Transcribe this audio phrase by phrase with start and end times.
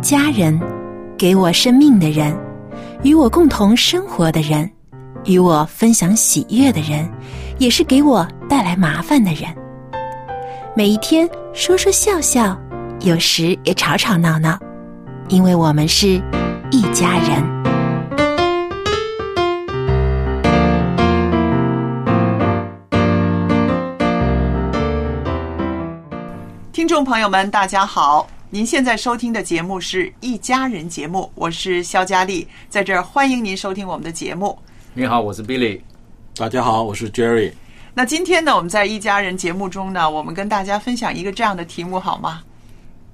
[0.00, 0.58] 家人，
[1.16, 2.34] 给我生命的人，
[3.02, 4.70] 与我共同生活的人，
[5.24, 7.08] 与我分享喜悦的人，
[7.58, 9.42] 也是给我带来麻烦的人。
[10.74, 12.56] 每一天说说笑笑，
[13.00, 14.56] 有时也吵吵闹闹，
[15.28, 16.22] 因为我们是
[16.70, 17.58] 一家人。
[26.72, 28.26] 听众朋友们，大家好！
[28.50, 34.58] 您现在收听的节目是《一家人》节目，我是肖佳丽，在这儿欢迎您收听我们的节目。
[34.94, 35.78] 你好，我是 Billy。
[36.34, 37.52] 大家好，我是 Jerry。
[37.92, 42.42] 那今天呢，我们在《一家人》节目中呢，我们跟大家分享一个这样的题目，好吗？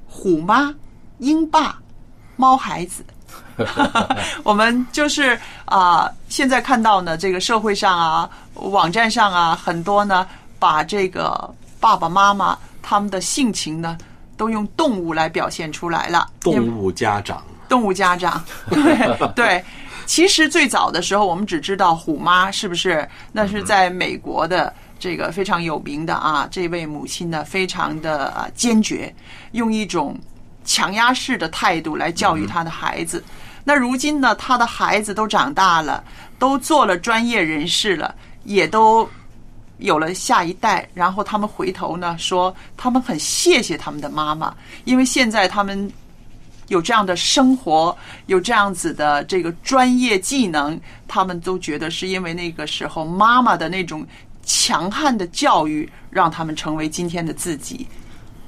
[0.07, 0.73] 虎妈、
[1.19, 1.81] 鹰爸、
[2.37, 3.05] 猫孩子。
[4.45, 10.25] 我们就是啊、现在看到呢，这个社会上啊、网站上啊，很多呢，
[10.61, 13.99] 把这个爸爸妈妈他们的性情呢，
[14.37, 16.27] 都用动物来表现出来了。
[16.41, 19.65] 动物家长，动物家长， 对对。
[20.07, 23.09] 其实最早的时候，我们只知道虎妈是不是？
[23.33, 29.15] 那是在美国的这个非常有名的啊，这位母亲呢，非常的啊坚决，
[29.53, 30.15] 用一种
[30.63, 33.25] 强压式的态度来教育她的孩子。
[33.65, 36.05] 那如今呢，她的孩子都长大了，
[36.39, 39.09] 都做了专业人士了，也都
[39.79, 44.55] 有了下一代，然后他们回头呢说，他们很谢谢他们的妈妈，
[44.85, 45.91] 因为现在他们
[46.69, 47.97] 有这样的生活，
[48.27, 54.07] 有这样子的这个专业技能，他们都觉得是因为那个时候妈妈的那种
[54.45, 57.87] 强悍的教育，让他们成为今天的自己。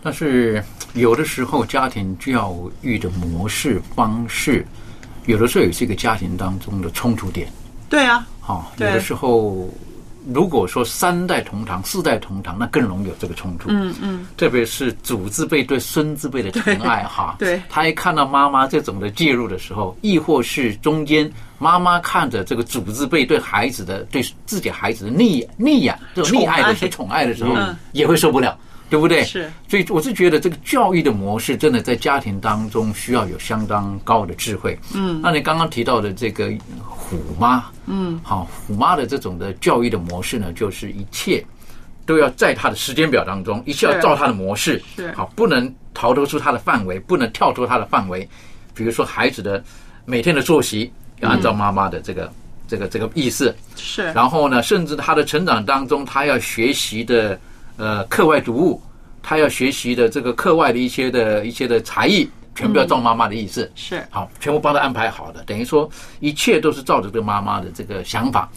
[0.03, 0.63] 但是
[0.95, 4.65] 有的时候家庭教育的模式方式，
[5.27, 7.53] 有的时候也是一个家庭当中的冲突点。
[7.89, 9.69] 对啊，哈、有的时候
[10.33, 13.69] 如果说三代同堂、四代同堂，那更容易有这个冲突。
[13.71, 28.59] 嗯嗯，特别是祖字辈对孙字辈的疼爱哈， 对他一看到妈妈这种的介入的时候，亦或是中间妈妈看着这个祖字辈对孩子的对自己孩子的溺溺爱、溺爱的时候、宠爱的时候嗯，也会受不了，
[28.89, 29.25] 对不对？
[29.25, 34.79] 是，所以我是觉得这个教育的模式真的在家庭当中需要有相当高的智慧。
[34.95, 35.21] 嗯。
[35.23, 36.53] 那你刚刚提到的这个
[36.85, 41.45] 虎妈，嗯，好，虎妈的这种的教育的模式呢，就是一切
[42.05, 45.11] 都要在她的时间表当中，一切要照她的模式，是。
[45.13, 48.29] 好，不能逃脱出她的范围，不能跳脱她的范围。
[48.75, 49.63] 比如说孩子的
[50.05, 52.31] 每天的作息要按照妈妈的这个、
[52.69, 57.41] 这个这个意思，是，然后呢，甚至他的成长当中，他要学习的
[57.77, 58.83] 呃课外读物，
[59.23, 63.71] 他要学习的这个课外的一些的一些的才艺，全部要照妈妈的意思。
[63.75, 65.89] 是好，全部帮他安排好的，等于说
[66.21, 68.49] 一切都是照着这个妈妈的这个想法。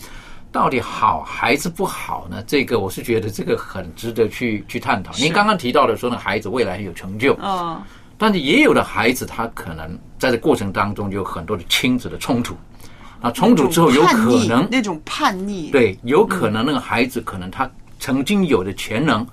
[0.52, 2.44] 到底好还是不好呢？
[2.48, 5.14] 这个我是觉得这个很值得去去探讨。
[5.14, 7.80] 您刚刚提到的说呢，孩子未来很有成就，嗯，
[8.18, 12.56] 但是也有的孩子他可能在这过程当中有很多的亲子的冲突，
[13.22, 19.28] 啊，冲突之后有可能那种叛逆，对，有可能那个孩子可能他曾经有的潜能，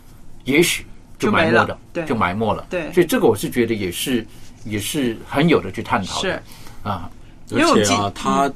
[0.45, 0.85] 也许
[1.19, 2.67] 就埋没了对就埋没了。
[2.69, 4.27] 对所以这个我是觉得也是
[4.65, 6.43] 也是很有的去探讨的是
[6.83, 7.11] 啊。
[7.53, 8.53] 而且啊，他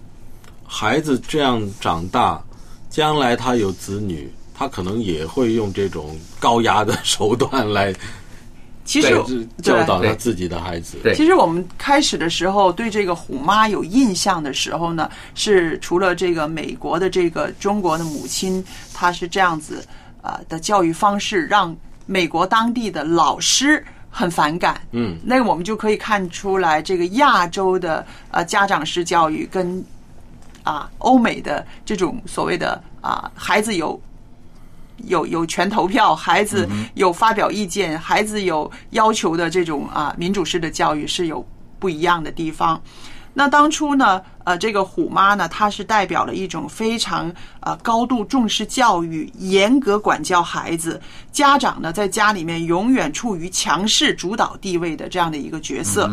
[0.67, 2.43] 孩子这样长大，
[2.88, 7.94] 将来他有子女，他可能也会用这种高压的手段来
[8.85, 9.14] 其实
[9.62, 10.96] 教导他自己的孩子。
[11.05, 19.87] 对其实我们开始的时候对这个虎妈有印象的时候呢，是除了这个美国的这个中国的母亲，她是这样子
[20.22, 21.76] 呃的教育方式，让
[22.06, 24.81] 美国当地的老师很反感。
[24.93, 29.84] 嗯，那我们就可以看出来，这个亚洲的呃家长式教育跟
[30.62, 34.00] 啊欧美的这种所谓的啊孩子有
[35.05, 41.46] 有有权投票，孩子有发表意见，孩子有要求的这种啊民主式的教育是有
[41.78, 42.81] 不一样的地方。
[43.32, 51.00] 那当初呢，呃，这个虎妈呢，她是代表了一种非常呃高度重视教育、严格管教孩子，
[51.31, 56.11] 家长呢在家里面永远处于强势主导地位的这样的一个角色。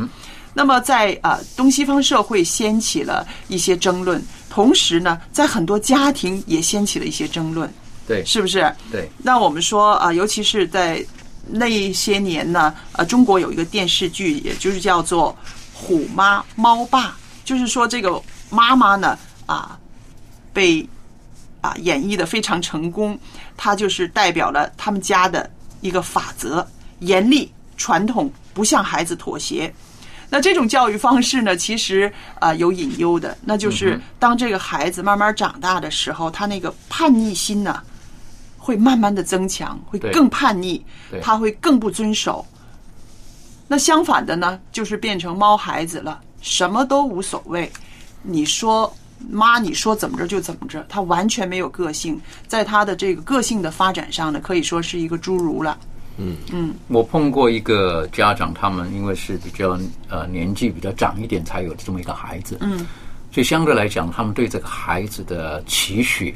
[0.54, 7.72] 那么在呃东西方社会掀起了一些争论，同时呢，在很多家庭也掀起了一些争论，
[8.08, 8.72] 对，是不是？
[8.92, 9.10] 对。
[9.18, 11.06] 那我们说啊、呃尤其是在
[11.48, 15.32] 那一些年呢，呃，中国有一个电视剧，也就是叫做
[15.80, 17.10] 《虎妈猫爸》，
[17.46, 18.20] 就是说这个
[18.50, 19.16] 妈妈呢
[19.46, 19.78] 啊
[20.52, 20.88] 被
[21.62, 23.18] 啊演绎的非常成功，
[23.56, 25.48] 她就是代表了他们家的
[25.82, 26.66] 一个法则：
[27.00, 29.72] 严厉、传统，不向孩子妥协。
[30.30, 37.82] 那这种教育方式呢，其实啊、呃有隐忧的，那就是当这个孩子慢慢长大的时候，他那个叛逆心呢，
[38.58, 40.84] 会慢慢的增强，会更叛逆，
[41.22, 42.46] 他会更不遵守。
[43.68, 47.72] 那相反的呢，就是变成猫孩子了，什么都无所谓。
[48.22, 48.92] 你说
[49.30, 55.78] 妈，你说怎么着就怎么着，他完全没有个性，在他的这个个性的发展上呢，可以说是一个侏儒了。
[56.18, 59.78] 嗯嗯我碰过一个家长，他们因为是比较
[60.10, 62.80] 呃年纪比较长一点，才有这么一个孩子，嗯，
[63.32, 66.36] 所以相对来讲，他们对这个孩子的期许，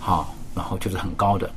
[0.00, 1.50] 哈、然后就是很高的。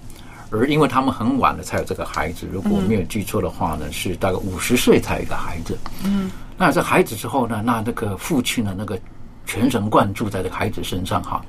[0.51, 5.77] 而因为他们很晚了才有这个孩子，如果我没有记错的话呢，是大概五十岁才有一个孩子。
[6.03, 8.99] 嗯，那这孩子之后呢，那那个父亲呢，那个
[9.45, 11.41] 全神贯注在这个孩子身上哈。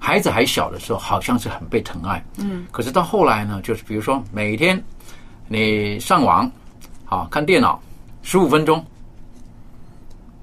[0.00, 4.80] 孩子还小的时候，好像是很被疼爱，嗯，可是到后来呢，就是比如说每天
[5.48, 6.48] 你上网，
[7.04, 7.82] 好看电脑
[8.22, 8.84] 十五分钟，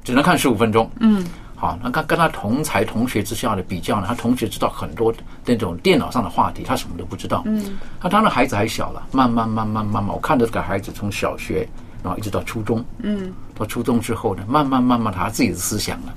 [0.04, 0.92] 只能看十五分钟。
[1.00, 1.26] 嗯，
[1.66, 5.12] 好，那跟跟他同才同学之下的比较呢，他同学知道很多
[5.44, 7.42] 那种电脑上的话题，他什么都不知道。
[7.48, 11.68] 嗯，那当然孩子还小了，慢慢慢慢慢慢，我看着这个孩子从小学，
[12.04, 16.14] 然后一直到初中，嗯，到初中之后呢，慢慢慢慢他自己的思想了，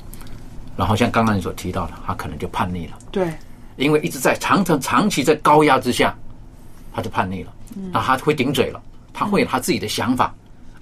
[0.77, 2.99] 然后像刚刚你所提到的，他可能就叛逆了。
[3.11, 3.33] 对，
[3.77, 6.15] 因为一直在长长长期在高压之下，
[6.93, 7.53] 他就叛逆了，
[7.91, 8.83] 那他会顶嘴了，
[9.15, 10.35] 他会有他自己的想法，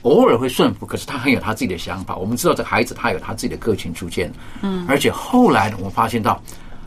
[0.07, 2.15] 偶尔会顺服，可是他很有他自己的想法。
[2.17, 4.33] 我们知道这孩子他有他自己的个性出现，
[4.63, 6.41] 嗯，而且后来，我们发现到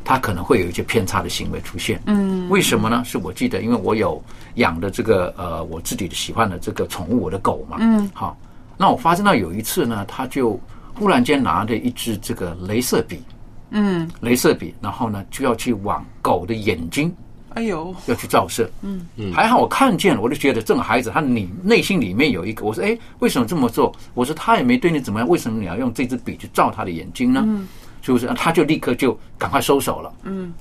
[0.05, 3.03] 他可能会有一些偏差的行为出现，嗯，为什么呢？
[3.03, 4.23] 是我记得，因为我有
[4.55, 8.37] 养的这个呃我自己的喜欢的这个宠物，我的狗嘛，嗯，好，
[8.77, 10.57] 那我发现到有一次呢，他就
[10.93, 13.21] 忽然间拿着一支这个镭射笔。
[13.71, 17.13] 嗯，镭射笔，然后呢就要去往狗的眼睛
[17.55, 18.69] 哎呦，要去照射。
[18.81, 23.93] 嗯嗯，还好我看见了，我就觉得这个孩子他你内心里面有一个，我说哎，为什么这么做？
[24.13, 27.43] 我说他也没对你怎么样，为什么你要用这支笔去照他的眼睛呢？
[27.45, 27.67] 嗯，
[28.01, 28.27] 是不是？
[28.35, 30.13] 他就立刻就赶快收手了。
[30.23, 30.53] 嗯，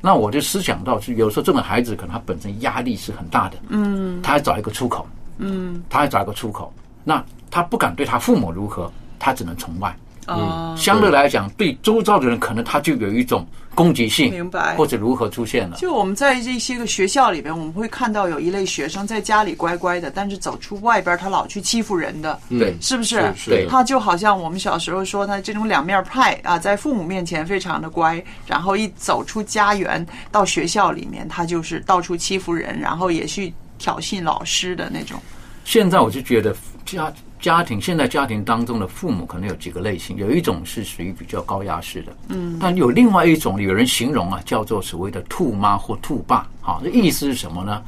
[0.00, 3.56] 那我就思想到，是有时候这种孩子可能他本身压力是很大的。
[3.68, 5.06] 嗯，他要找一个出口。
[5.42, 6.70] 嗯，他要找一个出口，
[7.02, 9.96] 那他不敢对他父母如何，他只能从外。
[10.34, 15.76] 啊，相对来讲，对周遭的人可能他就有一种攻击性，明白或者如何出现了。
[15.76, 23.20] 就我们在这些个学校里边，我们会看到有一类学生在家里乖乖的，但是走出外边，他老去欺负人的，对是不是？
[23.34, 35.20] 是是的他就好像我们小时候说他这种两面派啊，在父母面前非常的乖，然后一走出家园到学校里面，他就是到处欺负人，然后也去挑衅老师的那种。
[35.64, 36.54] 现在我就觉得
[36.84, 47.82] 家家庭现在家庭当中的父母可能有几个类型，有一种是属于比较高压式的，嗯，但有另外一种有人形容啊，叫做所谓的兔妈或兔爸，好，这意思是什么呢？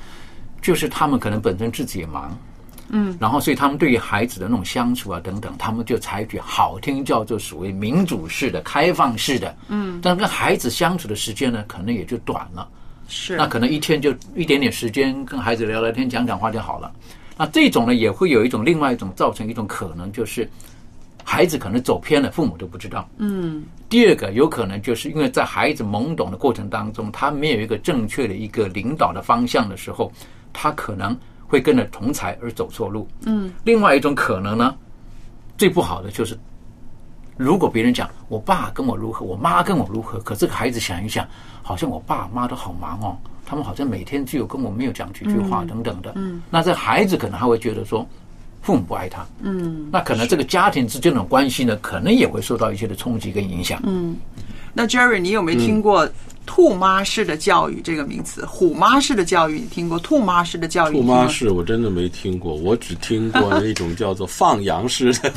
[0.63, 2.37] 就是他们可能本身自己也忙。
[2.95, 12.69] 嗯，然后所以他们对于孩子的那种相处啊等等，他们就采取好听叫做所谓民主式的、开放式的，嗯，但跟孩子相处的时间呢，可能也就短了。
[13.09, 16.91] 是那可能一天就一点点时间跟孩子聊聊天、讲讲话就好了。
[17.43, 20.49] 那这种呢，也会有一种另外一种造成一种可能，就是
[21.25, 23.09] 孩子可能走偏了，父母都不知道。
[23.17, 23.65] 嗯。
[23.89, 30.13] 第二个有可能就是因为在孩子懵懂的过程当中，他没有一个正确的一个领导的方向的时候，
[30.53, 31.19] 他可能
[31.49, 33.09] 会跟着同才而走错路。
[33.27, 33.53] 嗯。
[33.65, 34.77] 另外一种可能呢，
[35.59, 36.39] 最不好的就是
[37.37, 41.27] 如果别人讲我爸跟我如何，我妈跟我如何，可这个孩子想一想，
[41.61, 46.13] 好像我爸妈都好忙哦，他们好像每天只有跟我没有讲几句话等等的。
[46.17, 48.07] 嗯，那这孩子可能还会觉得说
[48.63, 49.27] 父母不爱他。
[49.41, 53.81] 嗯，那可能这个家庭之间的关系呢，可能也会受到一些的冲击跟影响。
[53.85, 54.17] 嗯，
[54.75, 56.09] 那 Jerry，你有没有听过
[56.47, 58.45] “兔妈式的教育”这个名词？
[58.47, 59.99] 虎妈式的教育你听过？
[59.99, 60.95] 兔妈式的教育？
[60.95, 65.31] 兔妈式我真的没听过，我只听过那种叫做放羊式的。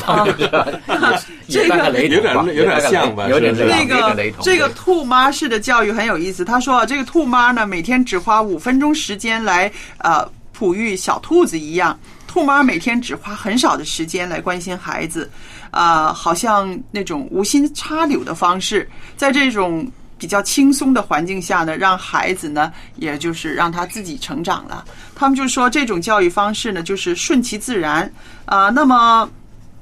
[1.47, 3.27] 这个有点有点像吧？
[3.29, 6.43] 有点那个这个兔妈式的教育很有意思。
[6.43, 11.97] 他说啊，这个兔妈呢，每天只花五分钟时间来呃哺育小兔子一样。
[12.35, 15.31] 兔妈每天只花很少的时间来关心孩子，
[15.71, 24.83] 啊，好像那种无心插柳的方式，在这种比较轻松的环境下呢，让孩子呢，也就是让他自己成长了。
[25.15, 28.11] 他们就说这种教育方式呢，就是顺其自然
[28.43, 28.69] 啊。
[28.69, 29.29] 那么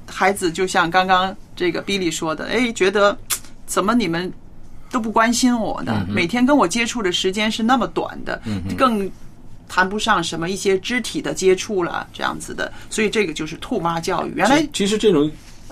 [0.06, 3.18] 孩子就像刚刚这个 Billy 说的，哎，觉得
[3.66, 4.32] 怎么你们
[4.92, 6.06] 都不关心我呢？
[6.08, 8.40] 每天跟我接触的时间是那么短的，
[8.78, 9.10] 更。
[9.74, 14.32] 谈不上什么一些肢体的接触了，这样子的，所以这个就是兔妈教育。
[14.36, 15.28] 原来其实这种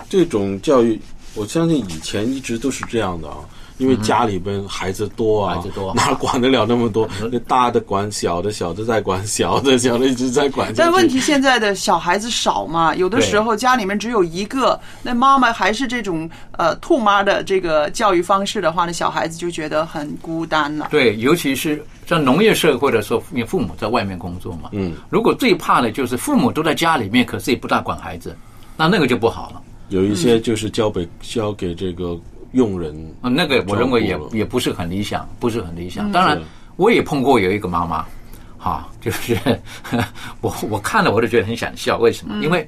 [0.09, 0.99] 这种教育，
[1.35, 3.37] 我相信以前一直都是这样的啊，
[3.77, 7.07] 因为家里边孩子多啊，孩子多哪管得了那么多？
[7.31, 10.73] 那大的管小的，小的在管小的，小的一直在管。
[10.75, 20.87] 但问题现在的小孩子少嘛，有的时候家里面只有一个，那妈妈还是这种呃兔妈的这个教育方式的话，那小孩子就觉得很孤单了。
[20.91, 21.83] 对，尤其是。
[22.05, 28.35] 像农业社会的时候，你父母在外面工作嘛，嗯，如果最怕的就是父母都在家里面，可是也不大管孩子，
[28.75, 29.61] 那那个就不好了。
[29.87, 32.19] 有一些就是交给交给这个
[32.53, 36.11] 佣人，啊，那个我认为也也不是很理想，不是很理想。
[36.11, 36.41] 当然，
[36.75, 38.03] 我也碰过有一个妈妈，
[38.57, 39.37] 哈， 就是
[40.41, 42.43] 我我看了我就觉得很想笑，为什么？
[42.43, 42.67] 因为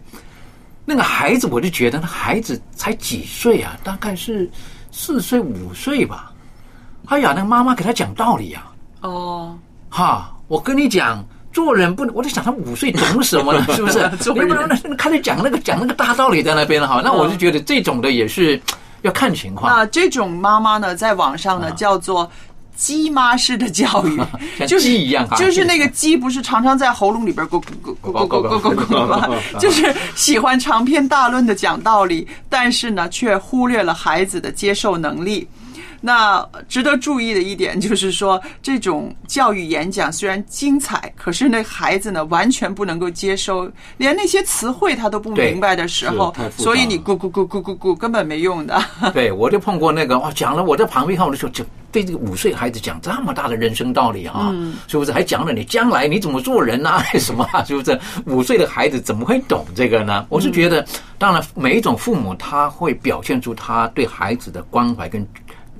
[0.85, 4.49] 那个孩子，我就觉得那孩子才几岁啊，大概是
[4.91, 6.31] 四岁五岁吧。
[7.07, 8.63] 哎呀，那妈妈给他讲道理呀。
[9.01, 9.57] 哦，
[9.89, 10.31] 哈！
[10.47, 13.65] 我跟你讲，做人不能，我在想他五岁懂什么呢？
[13.75, 13.99] 是不是？
[14.33, 17.01] 你不能那开始讲那个讲那个大道理在那边了哈。
[17.03, 18.59] 那我就觉得这种的也是
[19.05, 19.71] 要看情况。
[19.71, 22.29] 那这种妈妈呢，在网上呢叫做
[22.75, 24.19] “鸡妈式的教育”，
[24.67, 29.29] 就是一样，就是那个鸡不是常常在喉咙里边咕咕咕咕咕咕咕咕咕吗？
[29.59, 35.47] 就是喜欢长篇大论的讲道理，但是呢，却忽略了孩子的接受能力。
[36.05, 48.79] 那值得注意的一点就是说，这种教育演讲虽然精彩，可是那孩子呢完全不能够接收，连那些词汇他都不明白的时候，所以你咕咕咕咕咕咕根本没用的。
[49.15, 54.53] 对，我就碰过那个哇，讲了我在旁边看，我就说，就对这个五岁孩子讲这么大的人生道理啊，
[54.87, 55.11] 是不是？
[55.11, 57.01] 还讲了你将来你怎么做人啊？
[57.17, 57.47] 什么？
[57.65, 57.99] 是不是？
[58.27, 60.23] 五岁的孩子怎么会懂这个呢？
[60.29, 60.85] 我是觉得，
[61.17, 65.25] 当然每一种父母他会表现出他对孩子的关怀跟。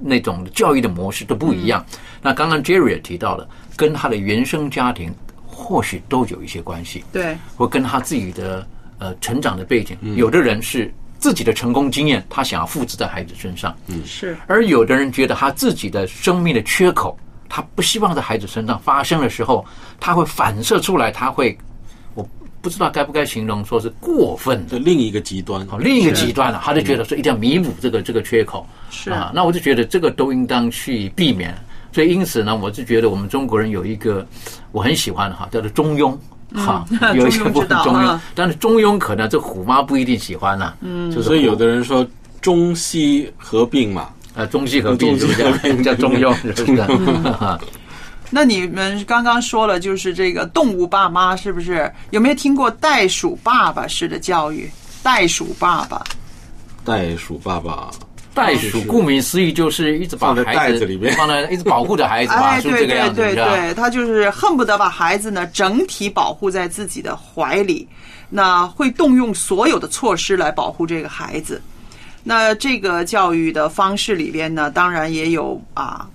[0.01, 1.85] 那种教育的模式都不一样。
[2.21, 5.13] 那刚刚 Jerry 也提到了，跟他的原生家庭
[5.45, 7.03] 或许都有一些关系。
[7.11, 8.67] 对，或跟他自己的
[8.99, 13.75] 呃成长的背景，有的人是自己的成功经验，他想要复制在孩子身上。
[13.87, 14.37] 嗯，是。
[14.47, 19.65] 而有的人觉得他自己的生命的缺口，他不希望在孩子身上发生的时候，
[19.99, 21.57] 他会反射出来，他会。
[22.65, 24.79] 不知道该不该形容说是过分的。
[24.79, 29.11] 另一个极端，好另一个极端了，他就觉得说一定要弥补这个这个缺口，是。
[29.11, 31.55] 啊，那我就觉得这个都应当去避免，
[31.91, 34.25] 所以因此呢，我就觉得我们中国人有一个
[34.71, 36.17] 我很喜欢的哈，叫做中庸。
[36.55, 42.03] 哈， 有一些不中庸，但是中庸可能这虎妈不一定喜欢呐，嗯，所以有的人说
[42.41, 46.33] 中西合并嘛，呃，中西合并中西合并 叫中庸？
[46.55, 46.81] 是不是？
[48.29, 51.91] 那你们刚刚说了，就是这个动物爸妈是不是？
[52.09, 54.69] 有没有听过袋鼠爸爸式的教育？
[55.03, 56.03] 袋鼠爸爸，
[56.83, 57.91] 袋鼠爸爸，
[58.33, 67.87] 袋鼠顾名思义就是一直把孩子里面放在一直保护着孩子吧，是这个样子，对对对，他就是恨不得把孩子呢整体保护在自己的怀里，
[68.29, 71.61] 那会动用所有的措施来保护这个孩子。
[72.23, 76.07] 那这个教育的方式里边呢，当然也有啊。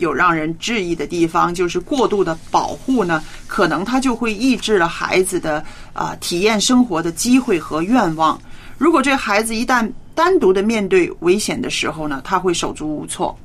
[0.00, 8.40] 有让人质疑的地方，就是过度的保护呢，可能他就会抑制了孩子的啊体验生活的机会和愿望。
[8.76, 13.38] 如果这孩子一旦单独的面对危险的时候呢，他会手足无措。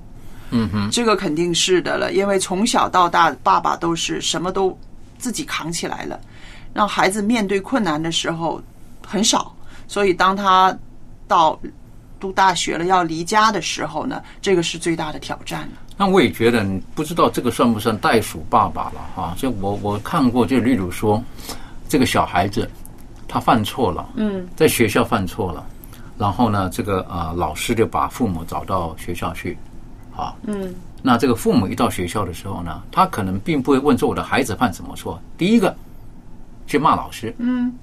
[0.51, 4.77] 嗯哼，这个肯定是的了，因为从小到大，爸爸都是什么都
[5.17, 6.19] 自己扛起来了，
[6.74, 8.62] 让孩子面对困难的时候
[9.05, 9.53] 很少。
[9.88, 10.75] 所以当他
[11.27, 11.59] 到
[12.19, 15.84] 读大学了要离家的时候呢，这个是最大的挑战了。
[15.97, 19.33] 那我也觉得，不知道这个算不算袋鼠爸爸了哈？
[19.37, 21.23] 就我我看过，就例如说，
[21.87, 22.69] 这个小孩子
[23.27, 25.65] 他犯错了，嗯，在学校犯错了，
[26.17, 29.57] 然后呢，这个啊老师就把父母找到学校去，
[30.15, 35.73] 啊，嗯，那这个父母一到学校的时候呢，他可能并不会问说我的孩子犯什么错，第一个，
[36.67, 37.33] 去骂老师。
[37.37, 37.73] 嗯，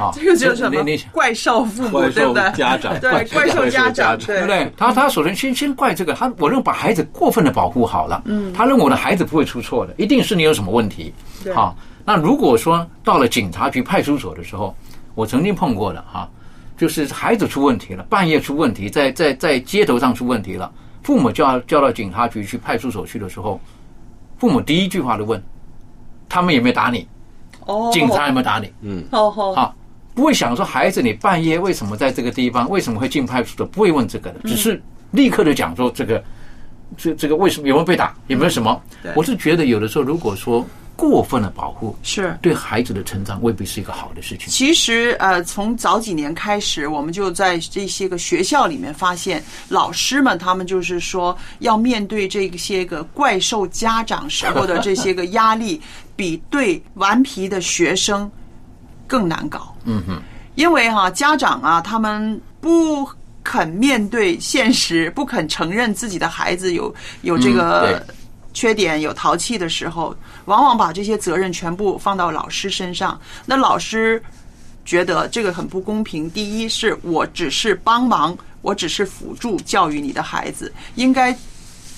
[0.00, 1.04] 好， 这个叫什么你你？
[1.12, 2.52] 怪兽父母，怪兽对不对？
[2.52, 4.72] 家长对，怪兽家长，对不对？
[4.76, 11.12] 他他首先先先怪这个，他我认为把孩子过分的保护好了，嗯，他认为我的孩子不会出错的，一定是你有什么问题，
[11.44, 11.76] 对好。
[12.02, 14.74] 那如果说到了警察局、派出所的时候，
[15.14, 16.26] 我曾经碰过的哈，
[16.78, 23.60] 就是孩子出问题了，半夜出问题，在在在街头上出问题了，父母叫叫到警察局去、派出所去的时候，
[24.38, 25.40] 父母第一句话就问，
[26.26, 27.06] 他们有没有打你？
[27.66, 28.66] 哦，警察有没有打你？
[29.12, 29.74] 哦哦，啊，
[30.14, 36.22] 不会想说孩子你半夜为什么在这个地方，为什么会进派出所，不会问这个的，只是立刻的讲说这个，
[36.96, 38.80] 这这个为什么有没有被打，有没有什么？
[39.14, 44.48] 我是觉得有的时候如果说过分的保护，是对孩子的成长未必是一个好的事情。
[44.48, 55.80] 其实呃，从早几年开始，我们就在这些个学校里面发现，老师们他们就是说要面对这些个怪兽家长时候的这些个压力，
[56.14, 58.30] 比对顽皮的学生
[59.10, 59.74] 更难搞。
[59.84, 60.22] 嗯哼，
[60.54, 63.04] 因为哈、家长啊，他们不
[63.42, 68.06] 肯面对现实，不肯承认自己的孩子有有这嗯个
[68.54, 70.14] 缺点、有淘气的时候，
[70.44, 73.20] 往往把这些责任全部放到老师身上。
[73.44, 74.22] 那老师
[74.84, 76.30] 觉得这个很不公平。
[76.30, 81.36] 第一是我只是帮忙，我只是辅助教育你的孩子，应该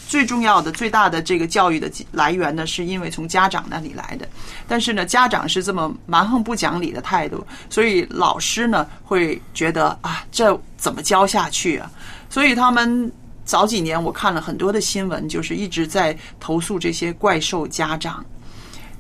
[0.09, 4.29] 最重要的、最大的这个教育的来源呢，是因为从家长那里来的。
[4.69, 11.91] 但是呢，家长是这么蛮横不讲理的态度，所以老师呢会觉得啊，这怎么教下去啊？
[12.29, 13.11] 所以他们
[13.45, 18.25] 早几年我看了很多的新闻，就是一直在投诉这些怪兽家长。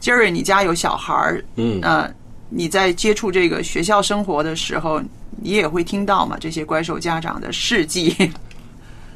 [0.00, 2.10] 杰瑞，你家有小孩儿，嗯呃，
[2.48, 5.00] 你在接触这个学校生活的时候，
[5.40, 8.32] 你也会听到嘛这些怪兽家长的事迹。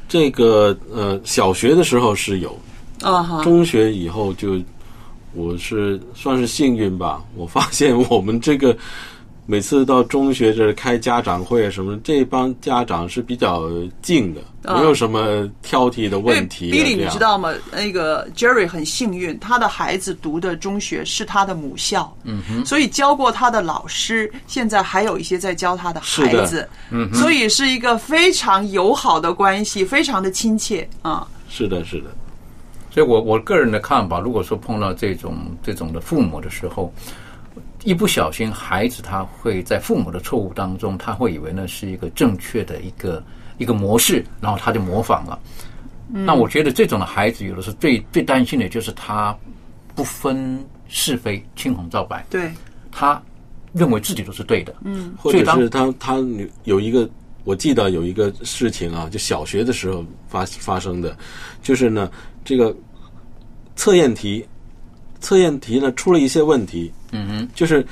[0.07, 2.57] 这个呃，小学的时候是有，
[3.01, 4.59] 啊哈，中学以后就
[5.33, 8.75] 我是算是幸运吧，我发现我们这个
[9.49, 13.63] 每次到中学这开家长会啊什么，这帮家长是比较
[14.01, 14.77] 静的，啊。
[14.77, 16.73] 没有什么挑剔的问题、啊。
[16.75, 17.53] Billy，你知道吗？
[17.71, 31.25] 那个 Jerry 很幸运，他的孩子读的中学是他的母校，嗯哼，所以教过他的老师，现在还有一些在教他的孩子，嗯，所以是一个非常友好的关系，非常的亲切啊。
[31.47, 32.09] 是的，是的，
[32.91, 36.93] 所以我我个人的看法，如果说碰到这种这种的父母的时候，
[37.87, 43.23] 一不小心，孩子他会在父母的错误当中，他会以为那是一个正确的一个
[43.59, 45.39] 一个模式，然后他就模仿了。
[46.09, 49.33] 那我觉得这种的孩子，有的时候最最担心的就是他
[49.95, 52.51] 不分是非、青红皂白，对，
[52.91, 53.23] 他
[53.71, 54.75] 认为自己都是对的。
[54.83, 56.17] 嗯，或者是他他
[56.65, 57.09] 有一个，
[57.45, 61.17] 我记得有一个事情啊，就小学的时候发发生的，
[61.63, 62.11] 就是呢，
[62.43, 62.75] 这个
[63.77, 64.45] 测验题，
[65.21, 67.85] 测验题呢出了一些问题，嗯哼，就是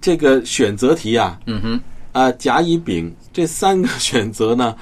[0.00, 1.80] 这个选择题啊，嗯哼，
[2.12, 4.74] 啊、甲、乙、丙这三个 选择呢，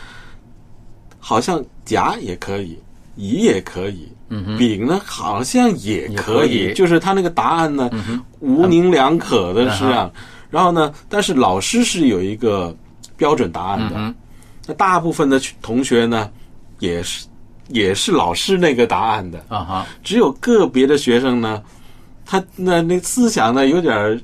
[1.19, 2.79] 好像甲也可以，
[3.17, 6.73] 乙也可以，嗯哼，丙呢好像也也可可以。
[6.75, 7.91] 就是他那个答案呢，
[8.41, 10.11] 模棱两可的是嗯啊。
[10.49, 12.75] 然后呢，但是老师是有一个
[13.17, 14.15] 标准答案的，嗯，
[14.67, 16.31] 那大部分的同学呢，
[16.79, 17.27] 也是
[17.69, 21.61] 也是老师那个答案的，啊哈，只有个别的学生呢，
[22.27, 24.21] 他那那思想呢有点儿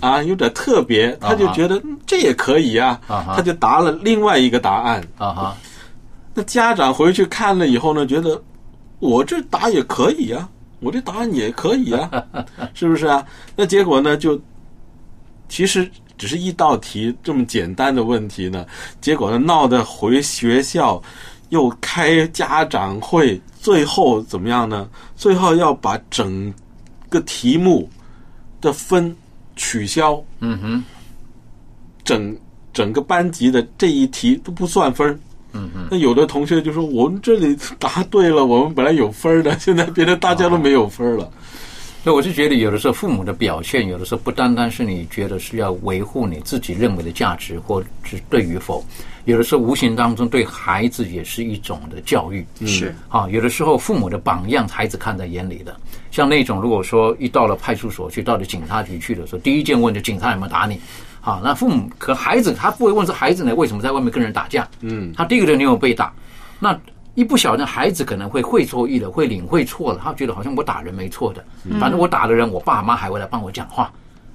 [0.00, 5.02] 啊有点特别，他就觉得、嗯这也可以啊，他就答了另外一个答案。
[5.18, 5.56] 啊哈，
[6.32, 8.40] 那家长回去看了以后呢，觉得
[9.00, 10.48] 我这答也可以啊，
[10.80, 12.08] 我这答案也可以啊，
[12.72, 13.24] 是不是啊？
[13.56, 14.40] 那结果呢，就
[15.48, 18.64] 其实只是一道题这么简单的问题呢，
[19.00, 21.02] 结果呢闹得回学校
[21.48, 24.88] 又开家长会，最后怎么样呢？
[25.16, 26.52] 最后要把整
[27.14, 27.88] 个题目
[28.60, 29.14] 的分
[29.54, 30.84] 取消，嗯哼，
[32.04, 32.36] 整
[32.72, 35.08] 整个班级的这一题都不算分
[35.52, 41.30] 嗯嗯哼，那有的同学就说：“我们这里答对了，我们本来有分的， 现在变成大家都没有分儿了。
[42.02, 48.84] 所以我就觉得，有的时候父母的表现，有的时候不单单是你觉得是要维护你自己认为的价值或是对与否，
[49.24, 52.46] 有的时候无形当中对孩子也是一种的教育。
[52.66, 55.74] 是啊，有的时候父母的榜样，孩子看在眼里的。
[56.10, 60.80] 像那种如果说一到了派出所去，到了警察局去的时候，第一件问就警察有没有打你？
[61.20, 64.68] 啊，那父母可孩子他不会问说孩子呢为什么在外面跟人打架？
[64.80, 66.12] 嗯，他第一个就没有被打，
[66.60, 66.78] 那
[67.14, 71.42] 一不小心孩子可能会会错意了，会领会错了，他觉得好像我打人没错的，
[71.80, 73.90] 反正我打了人，我爸妈还会来帮我讲话。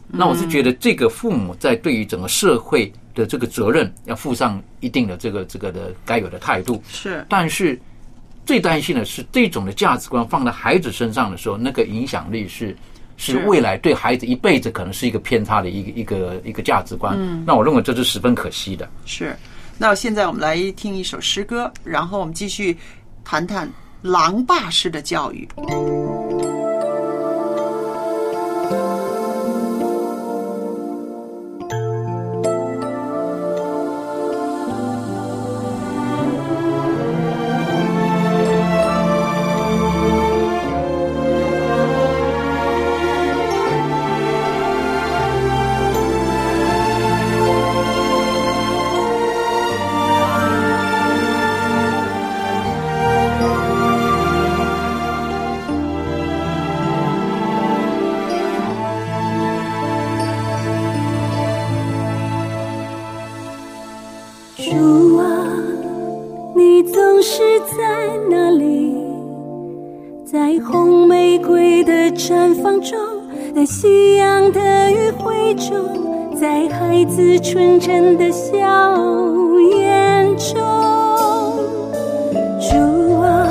[0.08, 6.82] 那我是觉得这个父母在对于整个社会的这个责任要负上一定的这个这个的该有的态度。
[6.90, 7.80] 是，但是
[8.46, 12.76] 最担心的是这种的价值观放在孩子身上的时候，那个影响力是
[13.18, 17.16] 是是未来对孩子一辈子可能是一个偏差的一个一个一个价值观。
[17.20, 18.90] 嗯那我认为这是十分可惜的。
[19.06, 19.36] 是。
[19.78, 22.78] 那现在我们来听一首诗歌，然后我们继续
[23.24, 23.70] 谈谈
[24.02, 25.48] 狼爸式的教育。
[72.30, 72.96] 绽放中，
[73.56, 78.54] 在夕阳的余晖中，在孩子纯真的笑
[79.76, 80.54] 颜中。
[82.62, 83.50] 主啊，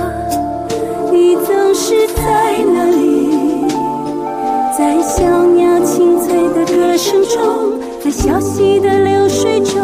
[1.10, 3.66] 你总是在那里，
[4.78, 9.74] 在小鸟清脆的歌声中，在小溪的流水中。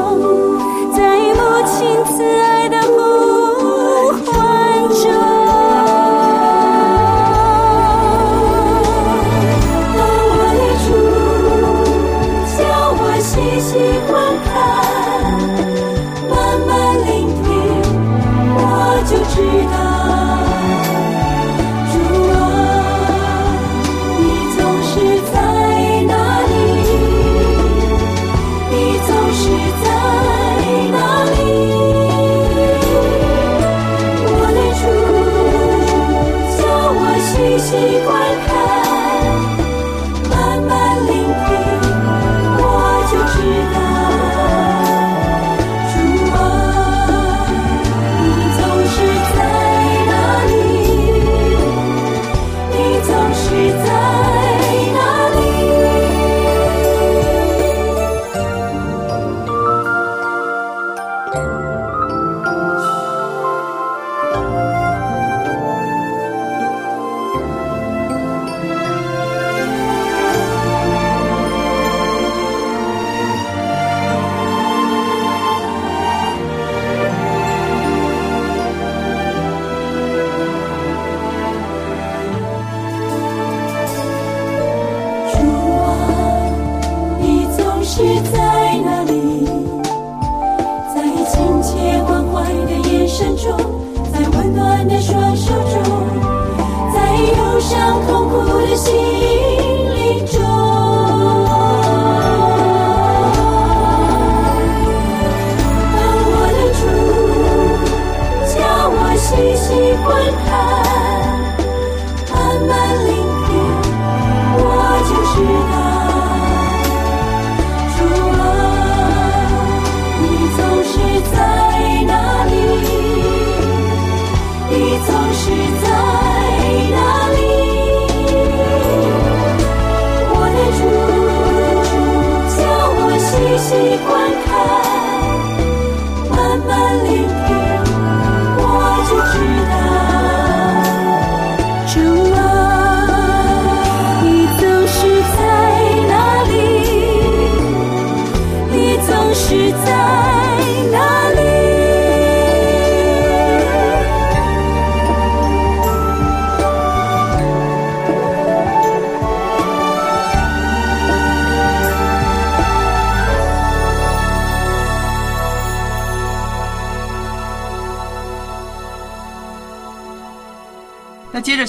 [0.95, 2.77] 在母亲慈爱的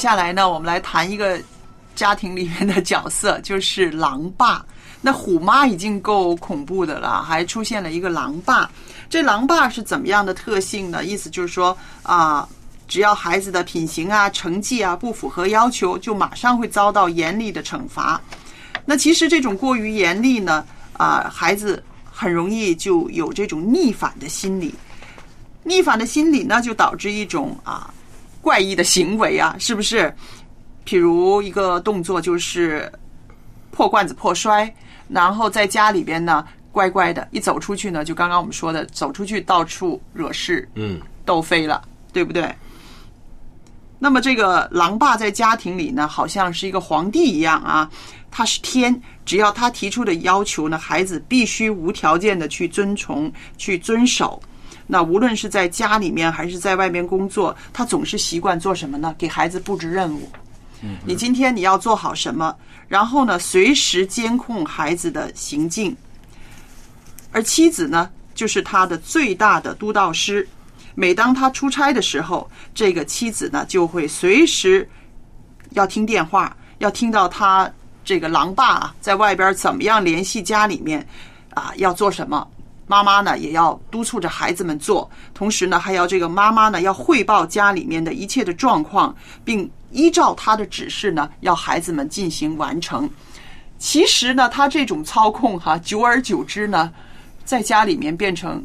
[0.05, 1.41] 下来呢，我们来谈一个
[1.95, 4.63] 家庭里面的角色，就是狼爸。
[5.01, 8.69] 那虎妈已经够恐怖的了，还出现了一个狼爸。
[9.09, 11.03] 这狼爸是怎么样的特性呢？
[11.03, 12.47] 意思就是说啊，
[12.87, 18.21] 只要孩子的品行啊、成绩啊不符合要求，就马上会遭到严厉的惩罚。
[18.85, 20.63] 那其实这种过于严厉呢，
[20.93, 24.75] 啊，孩子很容易就有这种逆反的心理。
[25.63, 27.91] 逆反的心理呢，就导致一种啊
[28.45, 30.13] 怪异的行为啊，是不是？
[30.85, 32.91] 譬如一个动作就是
[33.71, 34.71] 破罐子破摔，
[35.09, 41.81] 然后在家里边呢乖乖的，一走出去呢，就刚刚我们说的，走出去到处惹事，嗯，斗飞了，
[42.13, 42.53] 对不对？
[43.97, 47.89] 那么这个狼爸在家庭里呢，好像是一个皇帝一样啊，
[48.29, 54.39] 他是天，只要他提出的要求呢，孩子必须无条件的去遵从、去遵守。
[54.87, 59.13] 那无论是在家里面还是在外面工作，他总是习惯做什么呢？
[59.17, 60.29] 给孩子布置任务。
[61.03, 62.55] 你今天你要做好什么？
[62.87, 65.95] 然后呢，随时监控孩子的行径。
[67.31, 70.47] 而妻子呢，就是他的最大的督导师。
[70.93, 74.87] 每当他出差的时候，这个妻子呢就会随时
[75.71, 77.69] 要听电话，要听到他
[78.03, 81.05] 这个狼爸啊在外边怎么样联系家里面
[81.55, 82.47] 啊要做什么。
[82.87, 93.09] 妈妈呢也要督促着孩子们做，同时呢还要这个妈妈呢要汇报家里面的一切的状况，并依照她的指示呢要孩子们进行完成。
[93.77, 96.91] 其实呢，他这种操控哈，久而久之呢，
[97.43, 98.63] 在家里面变成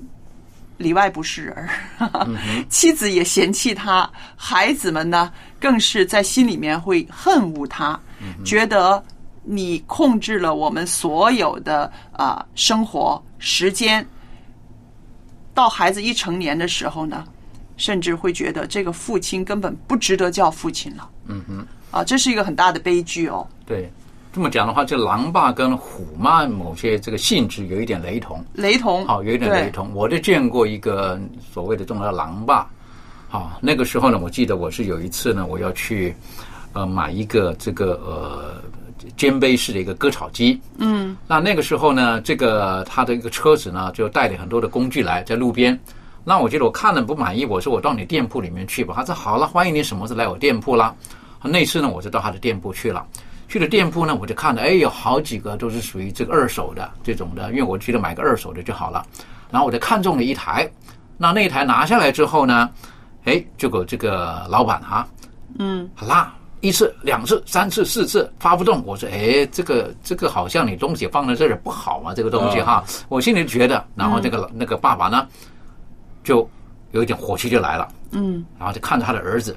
[0.77, 2.29] 里外不是人儿，
[2.71, 7.99] 妻子也嫌弃他，孩子们呢更是在心里面会恨恶他，
[8.45, 9.03] 觉得
[9.43, 14.07] 你控制了我们所有的啊生活时间。
[15.53, 17.25] 到孩子一成年的时候呢，
[17.77, 21.11] 甚至会觉得这个父亲根本不值得叫父亲了。
[21.27, 23.47] 嗯哼，啊，这是一个很大的悲剧哦。
[23.67, 23.91] 对，
[24.33, 28.43] 这么讲的话，这狼爸跟虎妈某些这个性质有一点雷同。
[28.55, 29.91] 雷同，好，有一点雷同。
[29.93, 31.21] 我就见过一个
[31.53, 32.71] 所谓的中的狼爸，
[33.29, 36.15] 好，那个时候呢，我记得我是有一次呢，我要去
[36.73, 38.63] 呃买一个这个呃
[39.17, 40.61] 肩背式的一个割草机。
[40.79, 45.79] 嗯，那那个时候呢，这个他的一个车子呢，就带着很多的工具来在路边。
[46.23, 48.95] 那我觉得我看了不满意，我说我到你店铺里面去吧。
[48.97, 50.95] 他说好了，欢迎你什么时候来我店铺啦。
[51.43, 53.07] 那次呢，我就到他的店铺去了。
[53.49, 59.05] 去了店铺呢，我就看到，哎，有好几个都是属于这个二手的这种的，因为我觉得买个二手的就好了。
[59.51, 60.71] 然后我就看中了一台，
[61.17, 62.71] 那那一台拿下来之后呢，
[63.25, 65.09] 哎，就给这个老板哈，
[65.59, 75.27] 嗯，拉一次、两次、三次、四次发不动，我说，哎，这个这个好像你东西放在这儿不好嘛，这个东西哈，我心里觉得，然后这个那个爸爸呢，
[76.23, 76.49] 就
[76.93, 79.57] 有一点火气就来了，嗯，然后就看着他的儿子。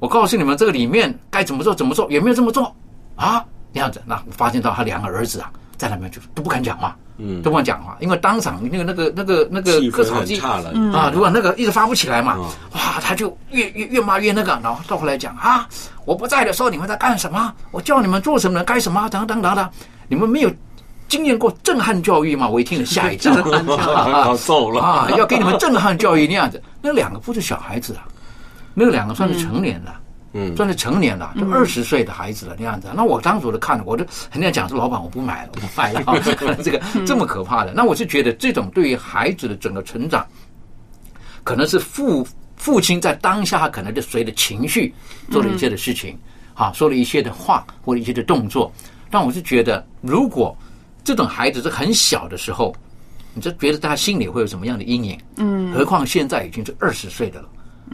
[0.00, 2.74] 我告诉你们，这个里面该怎么做怎么做，有没有这么做
[3.16, 3.44] 啊？
[3.72, 10.38] 这样子，那我发现到他两个儿子啊，在那边就都不敢讲话，嗯都不敢讲话，因为当场那个那个那个那个割草机
[10.92, 15.68] 啊，如果那个一直发不起来嘛，嗯哇，他就越越越骂越那个，然后到后来讲啊，
[16.04, 17.52] 我不在的时候你们在干什么？
[17.70, 19.08] 我叫你们做什么干什么？
[19.08, 19.68] 等等等等，
[20.08, 20.50] 你们没有
[21.08, 22.48] 经验过震撼教育吗？
[22.48, 23.34] 我一听了吓一跳，
[25.16, 26.62] 要给你们震撼教育那样子。
[26.80, 28.06] 那两个不是小孩子啊，
[28.74, 29.94] 那两个算是成年了。
[30.32, 32.88] 嗯算是成年了，就二十岁的孩子了那样子。
[32.94, 36.02] 那我当时我就看了，我就很想讲说，老板我不买了，我不卖了，
[36.62, 37.72] 这个这么可怕的。
[37.74, 40.24] 那我是觉得这种对于孩子的整个成长，
[41.42, 44.94] 可能是父父亲在当下可能就随着情绪
[45.30, 46.16] 做了一些的事情，
[46.54, 48.72] 啊，说了一些的话或者一些的动作。
[49.10, 50.56] 但我是觉得，如果
[51.02, 52.72] 这种孩子是很小的时候，
[53.34, 55.18] 你就觉得他心里会有什么样的阴影？
[55.36, 57.48] 嗯，何况现在已经是二十岁的了。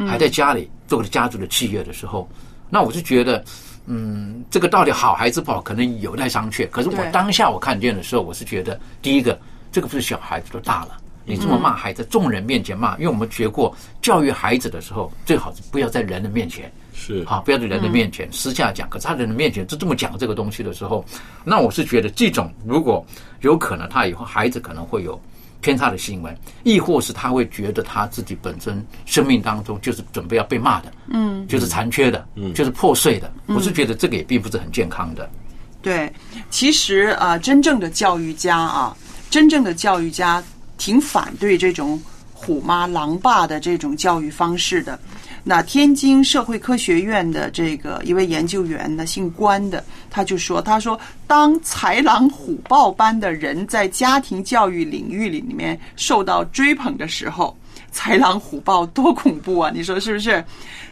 [0.06, 2.28] 还在家里做了家族的企业的时候，
[2.68, 3.44] 那我是觉得，
[3.86, 6.68] 嗯，这个到底好还是不好，可能有待商榷。
[6.70, 9.38] 可是我当下我看见的时候，我是觉得，第一个，
[9.70, 16.70] 这个不是小孩子都大了，你这么骂孩子，众人面前骂，因为我们学过教育孩子的时候，最好是不要在人的面前。
[16.98, 21.04] 是好，不要在人的面前私下讲，可是他人的面前就这么讲这个东西的时候，
[21.44, 23.04] 那我是觉得这种如果
[23.42, 25.20] 有可能，他以后孩子可能会有
[25.66, 33.28] 偏差的行为，亦或是他会觉得他自己本身生命当中就是准备要被骂的，嗯，就是残缺的，嗯就是破碎的。
[33.46, 35.28] 我是觉得这个也并不是很健康的。
[35.82, 36.12] 对，
[36.50, 38.96] 其实啊、真正的教育家啊，
[39.28, 40.40] 真正的教育家
[40.78, 42.00] 挺反对这种
[42.32, 44.96] 虎妈狼爸的这种教育方式的。
[45.48, 57.56] 那天津社会科学院的这个一位研究员呢，姓关的，他就说：“他说，当豺狼虎豹般的人在家庭教育领域里面受到追捧的时候，
[57.94, 59.70] 豺狼虎豹多恐怖啊！
[59.72, 60.44] 你说是不是？”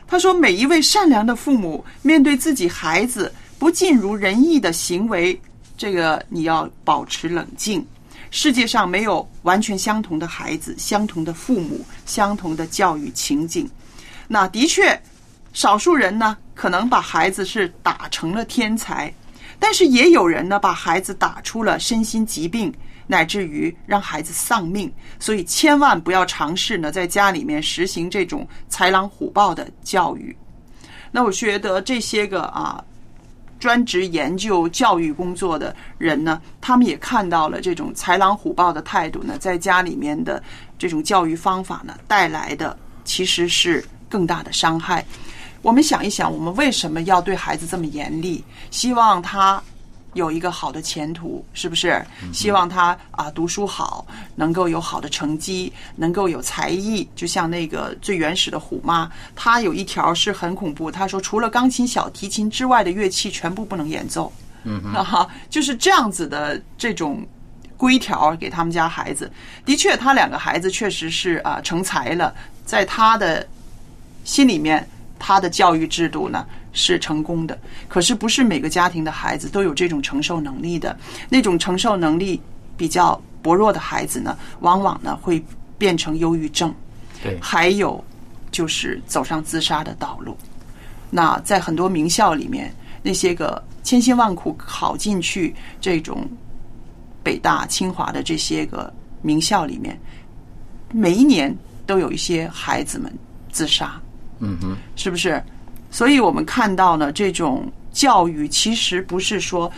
[0.07, 5.37] 他说：“每一位善良的父母面对自己孩子不尽如人意的行为，
[5.77, 7.85] 这个你要保持冷静。
[8.31, 13.69] 世界上没有完全相同的孩子、相同的父母、相同的教育情景。
[14.35, 15.01] 那的确，
[15.53, 19.14] 少数人呢可能把孩子是打成了天才，
[19.61, 22.75] 但是也有人呢把孩子打出了身心疾病，
[23.07, 24.92] 乃至于让孩子丧命。
[25.20, 30.37] 所以千万不要尝试呢在家里面实行这种豺狼虎豹的教育。
[31.12, 32.85] 那我觉得这些个啊。
[33.61, 40.42] 专职研究教育工作的人呢，他们也看到了这种豺狼虎豹的态度呢，在家里面的
[40.77, 43.83] 这种教育方法呢，带来的其实是
[44.14, 45.05] 更大的伤害。
[45.61, 48.44] 我们想一想，我们为什么要对孩子这么严厉？
[48.70, 49.61] 希望他
[50.12, 52.00] 有一个好的前途，是不是？
[52.33, 57.09] 希望他啊读书好，能够有好的成绩，能够有才艺。
[57.16, 64.33] 就像那个最原始的虎妈，她有一条是很恐怖，她说除了钢琴、小提琴之外的乐器全部不能演奏。
[64.62, 67.27] 嗯 哈，就是这样子的这种
[67.77, 69.29] 规条给他们家孩子。
[69.64, 72.33] 的确，他两个孩子确实是啊成才了，
[72.64, 73.44] 在他的
[74.24, 74.87] 心里面，
[75.18, 77.56] 他的教育制度呢是成功的。
[77.88, 80.96] 可是不是每个家庭的孩子都有这种承受能力的，
[81.28, 82.40] 那种承受能力
[82.76, 85.42] 比较薄弱的孩子呢，往往呢会
[85.78, 86.74] 变成忧郁症，
[87.22, 88.02] 对，还有
[88.50, 90.37] 就是走上自杀的道路。
[91.10, 96.26] 那在很多名校里面，那些个千辛万苦考进去这种
[97.22, 99.98] 北大、清华的这些个名校里面，
[100.92, 101.54] 每一年
[101.87, 103.12] 都有一些孩子们
[103.52, 104.00] 自杀。
[104.40, 105.42] 嗯哼，是不是？
[105.90, 109.70] 所以我们看到呢，这种教育其实不是说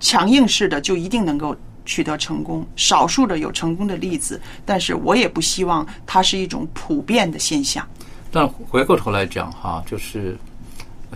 [0.00, 7.86] 强硬式的就一定能够取得成功，少数的有成功的例子，但是我也不希望它是一种普遍的现象。
[8.30, 10.36] 但回过头来讲哈，就是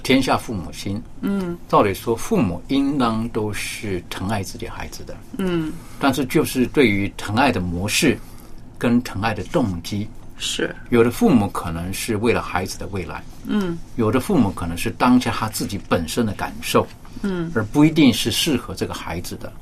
[0.02, 1.02] 天下父母心。
[1.20, 5.16] 嗯，照理说，父母应当都是疼爱自己孩子的。
[5.38, 8.16] 嗯，但是就是对于疼爱的模式
[8.78, 10.74] 跟疼爱的动机，是。
[10.90, 13.76] 有的父母可能是为了孩子的未来，嗯。
[13.96, 16.86] 有的父母可能是当下他自己本身的感受，
[17.22, 17.52] 嗯。
[17.54, 19.52] 而不一定是适合这个孩子的。